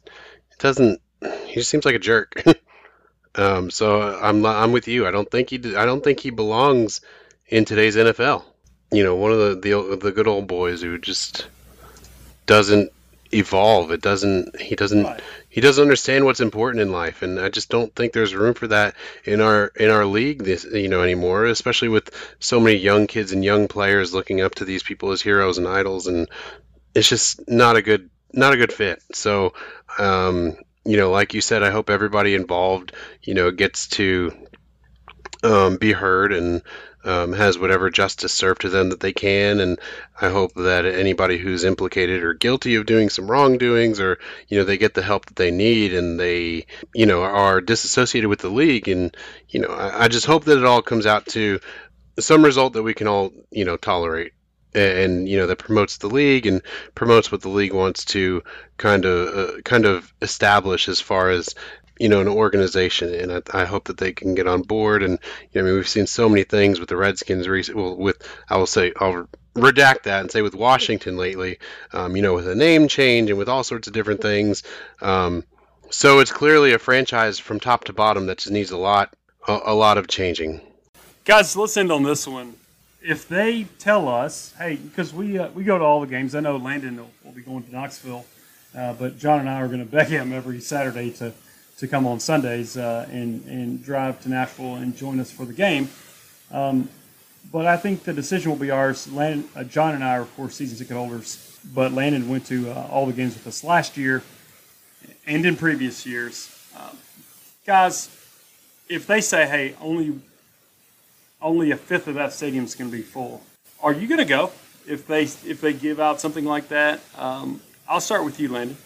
doesn't. 0.59 1.01
He 1.45 1.55
just 1.55 1.69
seems 1.69 1.85
like 1.85 1.95
a 1.95 1.99
jerk. 1.99 2.43
um, 3.35 3.69
so 3.69 4.01
I'm 4.01 4.45
I'm 4.45 4.71
with 4.71 4.87
you. 4.87 5.07
I 5.07 5.11
don't 5.11 5.29
think 5.29 5.49
he 5.49 5.75
I 5.75 5.85
don't 5.85 6.03
think 6.03 6.19
he 6.19 6.29
belongs 6.31 7.01
in 7.47 7.65
today's 7.65 7.95
NFL. 7.95 8.43
you 8.91 9.03
know, 9.03 9.15
one 9.15 9.31
of 9.31 9.39
the 9.39 9.55
the, 9.55 9.97
the 9.97 10.11
good 10.11 10.27
old 10.27 10.47
boys 10.47 10.81
who 10.81 10.97
just 10.97 11.47
doesn't 12.45 12.91
evolve. 13.33 13.91
It 13.91 14.01
doesn't. 14.01 14.59
He 14.59 14.75
doesn't. 14.75 15.03
Right. 15.03 15.21
He 15.49 15.61
doesn't 15.61 15.81
understand 15.81 16.25
what's 16.25 16.39
important 16.39 16.81
in 16.81 16.91
life, 16.91 17.21
and 17.21 17.39
I 17.39 17.49
just 17.49 17.69
don't 17.69 17.93
think 17.95 18.13
there's 18.13 18.35
room 18.35 18.53
for 18.53 18.67
that 18.67 18.95
in 19.25 19.41
our 19.41 19.67
in 19.75 19.89
our 19.89 20.05
league. 20.05 20.43
This 20.43 20.63
you 20.63 20.87
know 20.87 21.01
anymore, 21.01 21.45
especially 21.45 21.89
with 21.89 22.11
so 22.39 22.59
many 22.59 22.77
young 22.77 23.07
kids 23.07 23.31
and 23.31 23.43
young 23.43 23.67
players 23.67 24.13
looking 24.13 24.41
up 24.41 24.55
to 24.55 24.65
these 24.65 24.83
people 24.83 25.11
as 25.11 25.21
heroes 25.21 25.57
and 25.57 25.67
idols, 25.67 26.07
and 26.07 26.29
it's 26.95 27.09
just 27.09 27.47
not 27.47 27.75
a 27.75 27.81
good 27.81 28.09
not 28.33 28.53
a 28.53 28.57
good 28.57 28.73
fit. 28.73 29.01
So, 29.13 29.53
um, 29.97 30.57
you 30.85 30.97
know, 30.97 31.11
like 31.11 31.33
you 31.33 31.41
said, 31.41 31.63
I 31.63 31.69
hope 31.69 31.89
everybody 31.89 32.35
involved, 32.35 32.93
you 33.21 33.35
know, 33.35 33.51
gets 33.51 33.87
to 33.89 34.31
um, 35.43 35.77
be 35.77 35.91
heard 35.91 36.33
and 36.33 36.61
um, 37.05 37.33
has 37.33 37.57
whatever 37.57 37.89
justice 37.89 38.33
served 38.33 38.61
to 38.61 38.69
them 38.69 38.89
that 38.89 38.99
they 38.99 39.13
can. 39.13 39.59
And 39.59 39.79
I 40.19 40.29
hope 40.29 40.53
that 40.55 40.85
anybody 40.85 41.37
who's 41.37 41.63
implicated 41.63 42.23
or 42.23 42.33
guilty 42.33 42.75
of 42.75 42.85
doing 42.85 43.09
some 43.09 43.29
wrongdoings 43.29 43.99
or, 43.99 44.19
you 44.47 44.57
know, 44.57 44.63
they 44.63 44.77
get 44.77 44.93
the 44.93 45.01
help 45.01 45.25
that 45.25 45.35
they 45.35 45.51
need 45.51 45.93
and 45.93 46.19
they, 46.19 46.65
you 46.93 47.05
know, 47.05 47.23
are 47.23 47.61
disassociated 47.61 48.29
with 48.29 48.39
the 48.39 48.49
league. 48.49 48.87
And, 48.87 49.15
you 49.49 49.59
know, 49.59 49.69
I, 49.69 50.05
I 50.05 50.07
just 50.07 50.25
hope 50.25 50.45
that 50.45 50.57
it 50.57 50.65
all 50.65 50.81
comes 50.81 51.05
out 51.05 51.25
to 51.27 51.59
some 52.19 52.43
result 52.43 52.73
that 52.73 52.83
we 52.83 52.93
can 52.93 53.07
all, 53.07 53.31
you 53.51 53.65
know, 53.65 53.77
tolerate. 53.77 54.33
And 54.75 55.29
you 55.29 55.37
know 55.37 55.45
that 55.45 55.59
promotes 55.59 55.97
the 55.97 56.07
league 56.07 56.47
and 56.47 56.63
promotes 56.95 57.31
what 57.31 57.43
the 57.43 57.49
league 57.49 57.73
wants 57.73 58.05
to 58.05 58.41
kind 58.77 59.05
of 59.05 59.37
uh, 59.37 59.61
kind 59.61 59.85
of 59.85 60.11
establish 60.19 60.89
as 60.89 60.99
far 60.99 61.29
as 61.29 61.53
you 61.99 62.09
know, 62.09 62.21
an 62.21 62.27
organization, 62.27 63.13
and 63.13 63.31
I, 63.31 63.61
I, 63.61 63.65
hope 63.65 63.85
that 63.85 63.97
they 63.97 64.13
can 64.13 64.33
get 64.33 64.47
on 64.47 64.63
board. 64.63 65.03
And 65.03 65.19
you 65.51 65.61
know, 65.61 65.67
I 65.67 65.69
mean, 65.69 65.75
we've 65.75 65.87
seen 65.87 66.07
so 66.07 66.27
many 66.27 66.43
things 66.43 66.79
with 66.79 66.89
the 66.89 66.97
Redskins. 66.97 67.47
Recent, 67.47 67.77
well, 67.77 67.95
with 67.95 68.27
I 68.49 68.57
will 68.57 68.65
say, 68.65 68.93
I'll 68.99 69.27
redact 69.55 70.03
that 70.03 70.21
and 70.21 70.31
say 70.31 70.41
with 70.41 70.55
Washington 70.55 71.17
lately. 71.17 71.59
Um, 71.91 72.15
you 72.15 72.21
know, 72.21 72.33
with 72.33 72.47
a 72.47 72.55
name 72.55 72.87
change 72.87 73.29
and 73.29 73.37
with 73.37 73.49
all 73.49 73.63
sorts 73.63 73.87
of 73.87 73.93
different 73.93 74.21
things. 74.21 74.63
Um, 75.01 75.43
so 75.89 76.19
it's 76.19 76.31
clearly 76.31 76.73
a 76.73 76.79
franchise 76.79 77.37
from 77.37 77.59
top 77.59 77.83
to 77.85 77.93
bottom 77.93 78.25
that 78.25 78.39
just 78.39 78.51
needs 78.51 78.71
a 78.71 78.77
lot, 78.77 79.15
a, 79.47 79.59
a 79.65 79.73
lot 79.73 79.99
of 79.99 80.07
changing. 80.07 80.59
Guys, 81.25 81.55
let's 81.55 81.77
end 81.77 81.91
on 81.91 82.03
this 82.03 82.27
one. 82.27 82.55
If 83.01 83.27
they 83.27 83.65
tell 83.79 84.07
us, 84.07 84.53
hey, 84.57 84.77
because 84.77 85.13
we 85.13 85.37
uh, 85.37 85.49
we 85.49 85.63
go 85.63 85.77
to 85.77 85.83
all 85.83 86.01
the 86.01 86.07
games. 86.07 86.33
I 86.33 86.39
know 86.39 86.57
Landon 86.57 86.97
will, 86.97 87.11
will 87.23 87.31
be 87.33 87.41
going 87.41 87.63
to 87.63 87.71
Knoxville, 87.71 88.25
uh, 88.75 88.93
but 88.93 89.19
Jon 89.19 89.41
and 89.41 89.49
I 89.49 89.61
are 89.61 89.67
going 89.67 89.79
to 89.79 89.85
beg 89.85 90.07
him 90.07 90.33
every 90.33 90.59
Saturday 90.61 91.11
to 91.11 91.33
to 91.77 91.87
come 91.87 92.05
on 92.05 92.19
Sundays 92.19 92.77
uh, 92.77 93.07
and, 93.11 93.45
and 93.45 93.83
drive 93.83 94.21
to 94.23 94.29
Nashville 94.29 94.75
and 94.75 94.95
join 94.95 95.19
us 95.19 95.31
for 95.31 95.45
the 95.45 95.53
game. 95.53 95.89
Um, 96.51 96.89
but 97.51 97.65
I 97.65 97.77
think 97.77 98.03
the 98.03 98.13
decision 98.13 98.51
will 98.51 98.59
be 98.59 98.71
ours. 98.71 99.11
Landon, 99.11 99.49
uh, 99.55 99.63
Jon 99.63 99.95
and 99.95 100.03
I 100.03 100.17
are, 100.17 100.21
of 100.21 100.35
course, 100.35 100.55
season 100.55 100.77
ticket 100.77 100.95
holders, 100.95 101.59
but 101.73 101.91
Landon 101.91 102.29
went 102.29 102.45
to 102.47 102.71
uh, 102.71 102.87
all 102.89 103.05
the 103.05 103.13
games 103.13 103.33
with 103.33 103.45
us 103.47 103.63
last 103.63 103.97
year 103.97 104.23
and 105.25 105.45
in 105.45 105.55
previous 105.55 106.05
years. 106.05 106.49
Um, 106.77 106.97
guys, 107.65 108.09
if 108.89 109.07
they 109.07 109.21
say, 109.21 109.47
hey, 109.47 109.75
only 109.81 110.19
only 111.41 111.71
a 111.71 111.77
fifth 111.77 112.07
of 112.07 112.15
that 112.15 112.31
stadium 112.31 112.63
is 112.63 112.73
going 112.73 112.89
to 112.89 112.95
be 112.95 113.03
full, 113.03 113.43
are 113.81 113.91
you 113.91 114.07
going 114.07 114.19
to 114.19 114.25
go 114.25 114.51
if 114.87 115.05
they 115.07 115.23
if 115.23 115.59
they 115.61 115.73
give 115.73 115.99
out 115.99 116.21
something 116.21 116.45
like 116.45 116.69
that? 116.69 117.01
Um, 117.17 117.61
I'll 117.87 118.01
start 118.01 118.23
with 118.23 118.39
you, 118.39 118.49
Landon. 118.49 118.77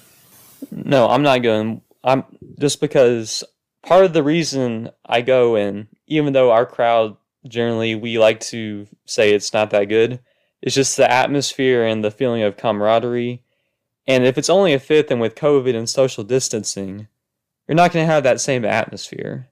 No, 0.71 1.08
I'm 1.08 1.21
not 1.21 1.43
going. 1.43 1.82
I'm 2.08 2.24
just 2.58 2.80
because 2.80 3.43
part 3.84 4.06
of 4.06 4.13
the 4.13 4.24
reason 4.24 4.91
I 5.06 5.22
go 5.22 5.58
and 5.58 5.88
even 6.08 6.32
though 6.32 6.52
our 6.52 6.65
crowd 6.65 7.17
generally 7.46 7.96
we 7.96 8.17
like 8.17 8.39
to 8.39 8.88
say 9.06 9.34
it's 9.34 9.52
not 9.52 9.72
that 9.72 9.89
good, 9.89 10.22
it's 10.62 10.74
just 10.74 10.96
the 10.96 11.12
atmosphere 11.12 11.84
and 11.84 12.04
the 12.04 12.10
feeling 12.10 12.43
of 12.43 12.56
camaraderie. 12.56 13.43
And 14.08 14.24
if 14.24 14.38
it's 14.38 14.50
only 14.50 14.74
a 14.74 14.80
fifth 14.80 15.12
and 15.12 15.20
with 15.20 15.36
COVID 15.36 15.76
and 15.76 15.89
social 15.89 16.24
distancing, 16.24 17.10
you're 17.67 17.76
not 17.76 17.91
going 17.91 18.08
to 18.08 18.12
have 18.12 18.24
that 18.24 18.39
same 18.39 18.63
atmosphere. 18.63 19.50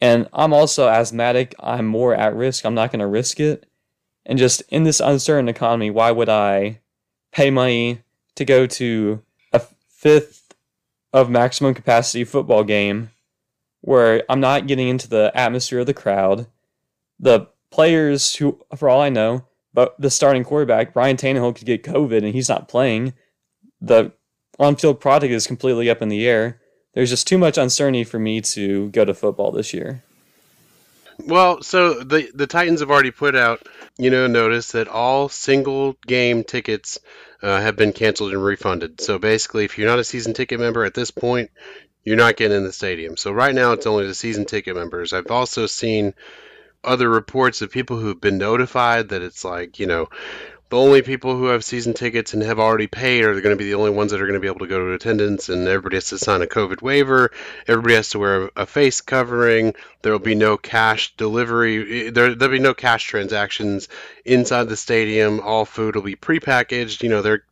And 0.00 0.28
I'm 0.32 0.52
also 0.52 0.88
asthmatic. 0.88 1.54
I'm 1.60 1.86
more 1.86 2.12
at 2.12 2.34
risk. 2.34 2.66
I'm 2.66 2.74
not 2.74 2.90
going 2.90 2.98
to 2.98 3.06
risk 3.06 3.38
it. 3.38 3.66
And 4.26 4.36
just 4.36 4.62
in 4.68 4.82
this 4.82 4.98
uncertain 4.98 5.48
economy, 5.48 5.92
why 5.92 6.10
would 6.10 6.28
I 6.28 6.80
pay 7.30 7.50
money 7.50 8.02
to 8.34 8.44
go 8.44 8.66
to 8.66 9.22
a 9.52 9.60
fifth 9.60 10.41
of 11.12 11.30
maximum 11.30 11.74
capacity 11.74 12.24
football 12.24 12.64
game 12.64 13.10
where 13.80 14.22
I'm 14.28 14.40
not 14.40 14.66
getting 14.66 14.88
into 14.88 15.08
the 15.08 15.30
atmosphere 15.34 15.80
of 15.80 15.86
the 15.86 15.94
crowd. 15.94 16.46
The 17.18 17.48
players 17.70 18.36
who, 18.36 18.58
for 18.76 18.88
all 18.88 19.00
I 19.00 19.08
know, 19.08 19.46
but 19.74 19.94
the 20.00 20.10
starting 20.10 20.44
quarterback, 20.44 20.94
Ryan 20.94 21.16
Tannehill, 21.16 21.56
could 21.56 21.66
get 21.66 21.82
COVID 21.82 22.18
and 22.18 22.32
he's 22.32 22.48
not 22.48 22.68
playing. 22.68 23.14
The 23.80 24.12
on 24.58 24.76
field 24.76 25.00
product 25.00 25.32
is 25.32 25.46
completely 25.46 25.90
up 25.90 26.02
in 26.02 26.08
the 26.08 26.26
air. 26.26 26.60
There's 26.94 27.10
just 27.10 27.26
too 27.26 27.38
much 27.38 27.58
uncertainty 27.58 28.04
for 28.04 28.18
me 28.18 28.40
to 28.42 28.90
go 28.90 29.04
to 29.04 29.14
football 29.14 29.50
this 29.50 29.72
year. 29.72 30.02
Well, 31.26 31.62
so 31.62 32.02
the 32.02 32.30
the 32.34 32.46
Titans 32.46 32.80
have 32.80 32.90
already 32.90 33.10
put 33.10 33.34
out, 33.34 33.66
you 33.98 34.10
know, 34.10 34.26
notice 34.26 34.72
that 34.72 34.88
all 34.88 35.28
single 35.28 35.96
game 36.06 36.44
tickets 36.44 36.98
uh, 37.42 37.60
have 37.60 37.76
been 37.76 37.92
canceled 37.92 38.32
and 38.32 38.42
refunded. 38.42 39.00
So 39.00 39.18
basically, 39.18 39.64
if 39.64 39.76
you're 39.76 39.88
not 39.88 39.98
a 39.98 40.04
season 40.04 40.32
ticket 40.32 40.60
member 40.60 40.84
at 40.84 40.94
this 40.94 41.10
point, 41.10 41.50
you're 42.04 42.16
not 42.16 42.36
getting 42.36 42.56
in 42.56 42.64
the 42.64 42.72
stadium. 42.72 43.16
So 43.16 43.32
right 43.32 43.54
now, 43.54 43.72
it's 43.72 43.86
only 43.86 44.06
the 44.06 44.14
season 44.14 44.44
ticket 44.44 44.76
members. 44.76 45.12
I've 45.12 45.30
also 45.30 45.66
seen 45.66 46.14
other 46.84 47.08
reports 47.08 47.62
of 47.62 47.70
people 47.70 47.96
who've 47.96 48.20
been 48.20 48.38
notified 48.38 49.10
that 49.10 49.22
it's 49.22 49.44
like, 49.44 49.78
you 49.78 49.86
know, 49.86 50.08
the 50.72 50.78
only 50.78 51.02
people 51.02 51.36
who 51.36 51.48
have 51.48 51.62
season 51.62 51.92
tickets 51.92 52.32
and 52.32 52.42
have 52.42 52.58
already 52.58 52.86
paid 52.86 53.24
are 53.24 53.38
going 53.42 53.54
to 53.54 53.62
be 53.62 53.66
the 53.66 53.74
only 53.74 53.90
ones 53.90 54.10
that 54.10 54.22
are 54.22 54.26
going 54.26 54.40
to 54.40 54.40
be 54.40 54.46
able 54.46 54.60
to 54.60 54.66
go 54.66 54.78
to 54.78 54.94
attendance, 54.94 55.50
and 55.50 55.68
everybody 55.68 55.96
has 55.96 56.08
to 56.08 56.18
sign 56.18 56.40
a 56.40 56.46
COVID 56.46 56.80
waiver. 56.80 57.30
Everybody 57.68 57.96
has 57.96 58.08
to 58.08 58.18
wear 58.18 58.50
a 58.56 58.64
face 58.64 59.02
covering. 59.02 59.74
There 60.00 60.12
will 60.12 60.18
be 60.18 60.34
no 60.34 60.56
cash 60.56 61.14
delivery. 61.16 62.08
There, 62.08 62.34
there'll 62.34 62.54
be 62.54 62.58
no 62.58 62.72
cash 62.72 63.04
transactions 63.04 63.90
inside 64.24 64.70
the 64.70 64.78
stadium. 64.78 65.40
All 65.40 65.66
food 65.66 65.94
will 65.94 66.02
be 66.04 66.16
prepackaged. 66.16 67.02
You 67.02 67.10
know, 67.10 67.20
they're, 67.20 67.44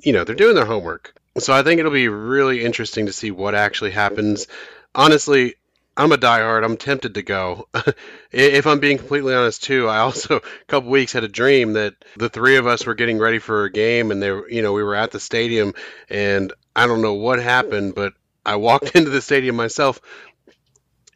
you 0.00 0.14
know, 0.14 0.24
they're 0.24 0.34
doing 0.34 0.54
their 0.54 0.64
homework. 0.64 1.14
So 1.36 1.52
I 1.52 1.62
think 1.62 1.78
it'll 1.78 1.92
be 1.92 2.08
really 2.08 2.64
interesting 2.64 3.04
to 3.04 3.12
see 3.12 3.30
what 3.30 3.54
actually 3.54 3.90
happens. 3.90 4.46
Honestly, 4.94 5.56
I'm 6.00 6.12
a 6.12 6.16
diehard. 6.16 6.64
I'm 6.64 6.78
tempted 6.78 7.12
to 7.12 7.22
go. 7.22 7.68
if 8.32 8.66
I'm 8.66 8.80
being 8.80 8.96
completely 8.96 9.34
honest, 9.34 9.62
too, 9.62 9.86
I 9.86 9.98
also 9.98 10.36
a 10.62 10.64
couple 10.66 10.88
weeks 10.88 11.12
had 11.12 11.24
a 11.24 11.28
dream 11.28 11.74
that 11.74 11.94
the 12.16 12.30
three 12.30 12.56
of 12.56 12.66
us 12.66 12.86
were 12.86 12.94
getting 12.94 13.18
ready 13.18 13.38
for 13.38 13.64
a 13.64 13.70
game, 13.70 14.10
and 14.10 14.22
they, 14.22 14.28
you 14.48 14.62
know, 14.62 14.72
we 14.72 14.82
were 14.82 14.94
at 14.94 15.10
the 15.10 15.20
stadium, 15.20 15.74
and 16.08 16.54
I 16.74 16.86
don't 16.86 17.02
know 17.02 17.12
what 17.12 17.38
happened, 17.38 17.94
but 17.94 18.14
I 18.46 18.56
walked 18.56 18.90
into 18.96 19.10
the 19.10 19.20
stadium 19.20 19.56
myself, 19.56 20.00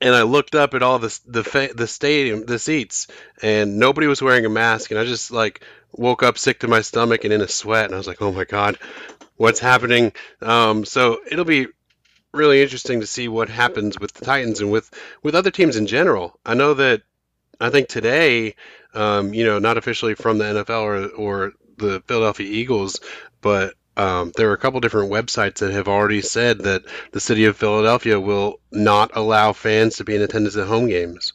and 0.02 0.14
I 0.14 0.24
looked 0.24 0.54
up 0.54 0.74
at 0.74 0.82
all 0.82 0.98
the 0.98 1.18
the 1.26 1.72
the 1.74 1.86
stadium, 1.86 2.44
the 2.44 2.58
seats, 2.58 3.06
and 3.40 3.78
nobody 3.78 4.06
was 4.06 4.20
wearing 4.20 4.44
a 4.44 4.50
mask, 4.50 4.90
and 4.90 5.00
I 5.00 5.06
just 5.06 5.30
like 5.30 5.64
woke 5.92 6.22
up 6.22 6.36
sick 6.36 6.60
to 6.60 6.68
my 6.68 6.82
stomach 6.82 7.24
and 7.24 7.32
in 7.32 7.40
a 7.40 7.48
sweat, 7.48 7.86
and 7.86 7.94
I 7.94 7.96
was 7.96 8.06
like, 8.06 8.20
oh 8.20 8.32
my 8.32 8.44
god, 8.44 8.76
what's 9.36 9.60
happening? 9.60 10.12
Um, 10.42 10.84
so 10.84 11.20
it'll 11.30 11.46
be 11.46 11.68
really 12.34 12.62
interesting 12.62 13.00
to 13.00 13.06
see 13.06 13.28
what 13.28 13.48
happens 13.48 13.98
with 13.98 14.12
the 14.12 14.24
Titans 14.24 14.60
and 14.60 14.70
with 14.70 14.90
with 15.22 15.34
other 15.34 15.50
teams 15.50 15.76
in 15.76 15.86
general. 15.86 16.38
I 16.44 16.54
know 16.54 16.74
that 16.74 17.02
I 17.60 17.70
think 17.70 17.88
today, 17.88 18.56
um, 18.94 19.32
you 19.32 19.44
know, 19.44 19.58
not 19.58 19.78
officially 19.78 20.14
from 20.14 20.38
the 20.38 20.44
NFL 20.44 20.82
or 20.82 21.06
or 21.08 21.52
the 21.76 22.02
Philadelphia 22.06 22.46
Eagles, 22.46 23.00
but 23.40 23.74
um, 23.96 24.32
there 24.36 24.50
are 24.50 24.54
a 24.54 24.58
couple 24.58 24.80
different 24.80 25.12
websites 25.12 25.56
that 25.56 25.72
have 25.72 25.88
already 25.88 26.20
said 26.20 26.60
that 26.60 26.82
the 27.12 27.20
city 27.20 27.44
of 27.44 27.56
Philadelphia 27.56 28.18
will 28.18 28.60
not 28.72 29.12
allow 29.14 29.52
fans 29.52 29.96
to 29.96 30.04
be 30.04 30.16
in 30.16 30.22
attendance 30.22 30.56
at 30.56 30.66
home 30.66 30.88
games. 30.88 31.32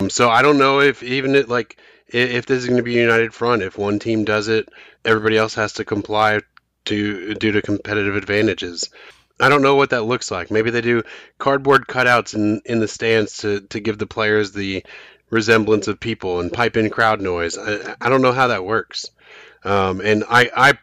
Um, 0.00 0.08
so 0.08 0.30
I 0.30 0.42
don't 0.42 0.58
know 0.58 0.80
if 0.80 1.02
even 1.02 1.34
it 1.34 1.48
like 1.48 1.76
if 2.08 2.46
this 2.46 2.58
is 2.58 2.66
going 2.66 2.78
to 2.78 2.82
be 2.82 2.98
a 2.98 3.02
united 3.02 3.34
front. 3.34 3.62
If 3.62 3.76
one 3.76 3.98
team 3.98 4.24
does 4.24 4.48
it, 4.48 4.68
everybody 5.04 5.36
else 5.36 5.54
has 5.54 5.74
to 5.74 5.84
comply 5.84 6.40
to 6.86 7.34
due 7.34 7.52
to 7.52 7.62
competitive 7.62 8.16
advantages. 8.16 8.90
I 9.40 9.48
don't 9.48 9.62
know 9.62 9.74
what 9.74 9.90
that 9.90 10.04
looks 10.04 10.30
like. 10.30 10.50
Maybe 10.50 10.70
they 10.70 10.80
do 10.80 11.02
cardboard 11.38 11.86
cutouts 11.86 12.34
in, 12.34 12.62
in 12.64 12.78
the 12.78 12.88
stands 12.88 13.38
to, 13.38 13.60
to 13.62 13.80
give 13.80 13.98
the 13.98 14.06
players 14.06 14.52
the 14.52 14.84
resemblance 15.30 15.88
of 15.88 15.98
people 15.98 16.40
and 16.40 16.52
pipe 16.52 16.76
in 16.76 16.90
crowd 16.90 17.20
noise. 17.20 17.58
I, 17.58 17.96
I 18.00 18.08
don't 18.08 18.22
know 18.22 18.32
how 18.32 18.48
that 18.48 18.64
works. 18.64 19.10
Um, 19.64 20.00
and 20.00 20.24
I, 20.28 20.50
I, 20.56 20.78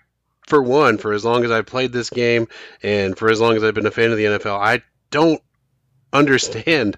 for 0.48 0.62
one, 0.62 0.98
for 0.98 1.14
as 1.14 1.24
long 1.24 1.46
as 1.46 1.52
I've 1.52 1.66
played 1.66 1.94
this 1.94 2.10
game 2.10 2.48
and 2.84 3.18
for 3.18 3.30
as 3.30 3.40
long 3.40 3.56
as 3.56 3.64
I've 3.64 3.74
been 3.74 3.86
a 3.86 3.92
fan 3.92 4.12
of 4.12 4.18
the 4.18 4.26
NFL, 4.26 4.60
I 4.60 4.82
don't 5.12 5.42
understand 6.12 6.98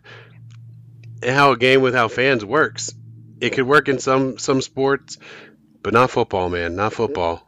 how 1.23 1.51
a 1.51 1.57
game 1.57 1.81
without 1.81 2.11
fans 2.11 2.43
works. 2.43 2.93
It 3.39 3.51
could 3.51 3.67
work 3.67 3.89
in 3.89 3.99
some 3.99 4.37
some 4.37 4.61
sports, 4.61 5.17
but 5.83 5.93
not 5.93 6.09
football, 6.09 6.49
man, 6.49 6.75
not 6.75 6.93
football. 6.93 7.47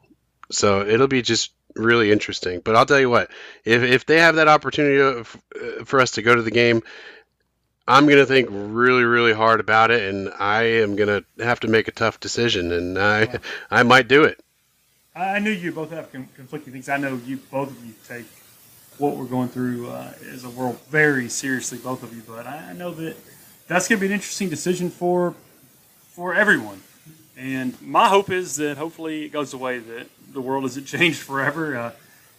So 0.51 0.85
it'll 0.85 1.07
be 1.07 1.21
just 1.21 1.54
really 1.75 2.11
interesting. 2.11 2.61
But 2.63 2.75
I'll 2.75 2.85
tell 2.85 2.99
you 2.99 3.09
what, 3.09 3.29
if 3.63 3.83
if 3.83 4.05
they 4.05 4.19
have 4.19 4.35
that 4.35 4.47
opportunity 4.47 5.01
uh, 5.01 5.23
for 5.85 5.99
us 5.99 6.11
to 6.11 6.21
go 6.21 6.35
to 6.35 6.41
the 6.41 6.51
game, 6.51 6.81
I'm 7.87 8.07
gonna 8.07 8.25
think 8.25 8.47
really, 8.51 9.03
really 9.03 9.33
hard 9.33 9.59
about 9.59 9.91
it, 9.91 10.09
and 10.09 10.31
I 10.39 10.63
am 10.63 10.95
gonna 10.95 11.23
have 11.39 11.59
to 11.61 11.67
make 11.67 11.87
a 11.87 11.91
tough 11.91 12.19
decision, 12.19 12.71
and 12.71 12.97
I, 12.97 13.39
I 13.71 13.83
might 13.83 14.07
do 14.07 14.23
it. 14.23 14.41
I 15.15 15.39
knew 15.39 15.51
you 15.51 15.71
both 15.71 15.91
have 15.91 16.11
conflicting 16.11 16.73
things. 16.73 16.89
I 16.89 16.97
know 16.97 17.19
you 17.25 17.37
both 17.37 17.69
of 17.69 17.85
you 17.85 17.93
take 18.07 18.25
what 18.97 19.15
we're 19.15 19.25
going 19.25 19.49
through 19.49 19.89
uh, 19.89 20.11
as 20.31 20.43
a 20.43 20.49
world 20.49 20.79
very 20.89 21.29
seriously, 21.29 21.77
both 21.77 22.03
of 22.03 22.13
you. 22.13 22.21
But 22.27 22.47
I 22.47 22.73
know 22.73 22.91
that 22.91 23.15
that's 23.67 23.87
going 23.87 23.99
to 23.99 24.01
be 24.01 24.07
an 24.07 24.13
interesting 24.13 24.49
decision 24.49 24.89
for 24.89 25.35
for 26.09 26.33
everyone. 26.33 26.81
And 27.37 27.79
my 27.81 28.07
hope 28.07 28.29
is 28.29 28.55
that 28.57 28.77
hopefully 28.77 29.25
it 29.25 29.29
goes 29.29 29.53
away. 29.53 29.79
That 29.79 30.07
the 30.35 30.41
world 30.41 30.63
hasn't 30.63 30.85
changed 30.85 31.19
forever. 31.19 31.75
Uh, 31.75 31.91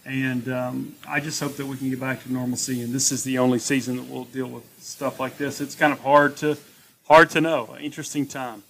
and 0.05 0.47
um, 0.47 0.95
I 1.05 1.19
just 1.19 1.41
hope 1.41 1.57
that 1.57 1.65
we 1.65 1.75
can 1.75 1.89
get 1.89 1.99
back 1.99 2.23
to 2.23 2.31
normalcy. 2.31 2.81
And 2.81 2.93
this 2.93 3.11
is 3.11 3.25
the 3.25 3.39
only 3.39 3.59
season 3.59 3.97
that 3.97 4.05
we'll 4.05 4.23
deal 4.23 4.47
with 4.47 4.63
stuff 4.79 5.19
like 5.19 5.37
this. 5.37 5.59
It's 5.59 5.75
kind 5.75 5.91
of 5.91 5.99
hard 5.99 6.37
to 6.37 6.57
hard 7.09 7.29
to 7.31 7.41
know. 7.41 7.75
Interesting 7.77 8.25
time. 8.25 8.63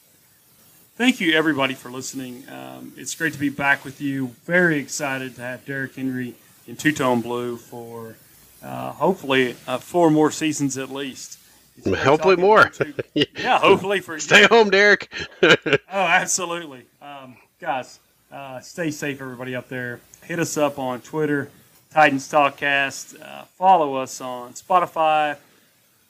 Thank 0.95 1.19
you 1.21 1.33
everybody 1.33 1.75
for 1.75 1.91
listening. 1.91 2.43
Um, 2.49 2.93
it's 2.97 3.13
great 3.13 3.33
to 3.33 3.39
be 3.39 3.49
back 3.49 3.85
with 3.85 4.01
you. 4.01 4.27
Very 4.45 4.79
excited 4.79 5.35
to 5.35 5.41
have 5.41 5.63
Derrick 5.63 5.93
Henry 5.95 6.33
in 6.65 6.75
two 6.75 6.91
tone 6.91 7.21
blue 7.21 7.57
for 7.57 8.15
uh, 8.63 8.93
hopefully 8.93 9.55
uh, 9.67 9.77
four 9.77 10.09
more 10.09 10.31
seasons 10.31 10.75
at 10.75 10.89
least. 10.89 11.37
Hopefully 11.85 12.35
more. 12.35 12.71
yeah, 13.13 13.59
hopefully 13.59 13.99
for 13.99 14.19
Stay 14.19 14.45
home, 14.45 14.71
Derrick. 14.71 15.11
Oh, 15.43 16.01
absolutely. 16.03 16.85
Um, 17.01 17.37
guys, 17.59 17.99
uh, 18.31 18.59
stay 18.59 18.91
safe, 18.91 19.21
everybody 19.21 19.55
up 19.55 19.69
there. 19.69 19.99
Hit 20.23 20.39
us 20.39 20.57
up 20.57 20.77
on 20.79 21.01
Twitter, 21.01 21.49
Titans 21.91 22.29
Talkcast. 22.29 23.21
Uh, 23.21 23.43
follow 23.57 23.95
us 23.95 24.19
on 24.21 24.53
Spotify, 24.53 25.37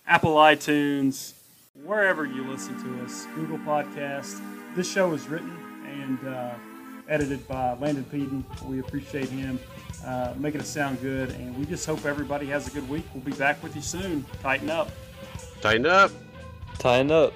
Apple 0.07 0.35
iTunes, 0.35 1.33
wherever 1.83 2.25
you 2.25 2.43
listen 2.45 2.81
to 2.83 3.03
us, 3.03 3.25
Google 3.35 3.59
Podcast. 3.59 4.41
This 4.75 4.91
show 4.91 5.13
is 5.13 5.27
written 5.27 5.55
and 5.85 6.27
uh, 6.27 6.53
edited 7.07 7.47
by 7.47 7.73
Landon 7.73 8.05
Peden. 8.05 8.45
We 8.65 8.79
appreciate 8.79 9.29
him 9.29 9.59
uh, 10.05 10.33
making 10.37 10.61
it 10.61 10.67
sound 10.67 11.01
good, 11.01 11.29
and 11.31 11.57
we 11.57 11.65
just 11.65 11.85
hope 11.85 12.05
everybody 12.05 12.47
has 12.47 12.67
a 12.67 12.71
good 12.71 12.87
week. 12.89 13.03
We'll 13.13 13.23
be 13.23 13.33
back 13.33 13.61
with 13.61 13.75
you 13.75 13.81
soon. 13.81 14.25
Titan 14.41 14.69
up. 14.69 14.89
Titan 15.61 15.85
up. 15.85 16.11
Titan 16.79 17.11
up. 17.11 17.33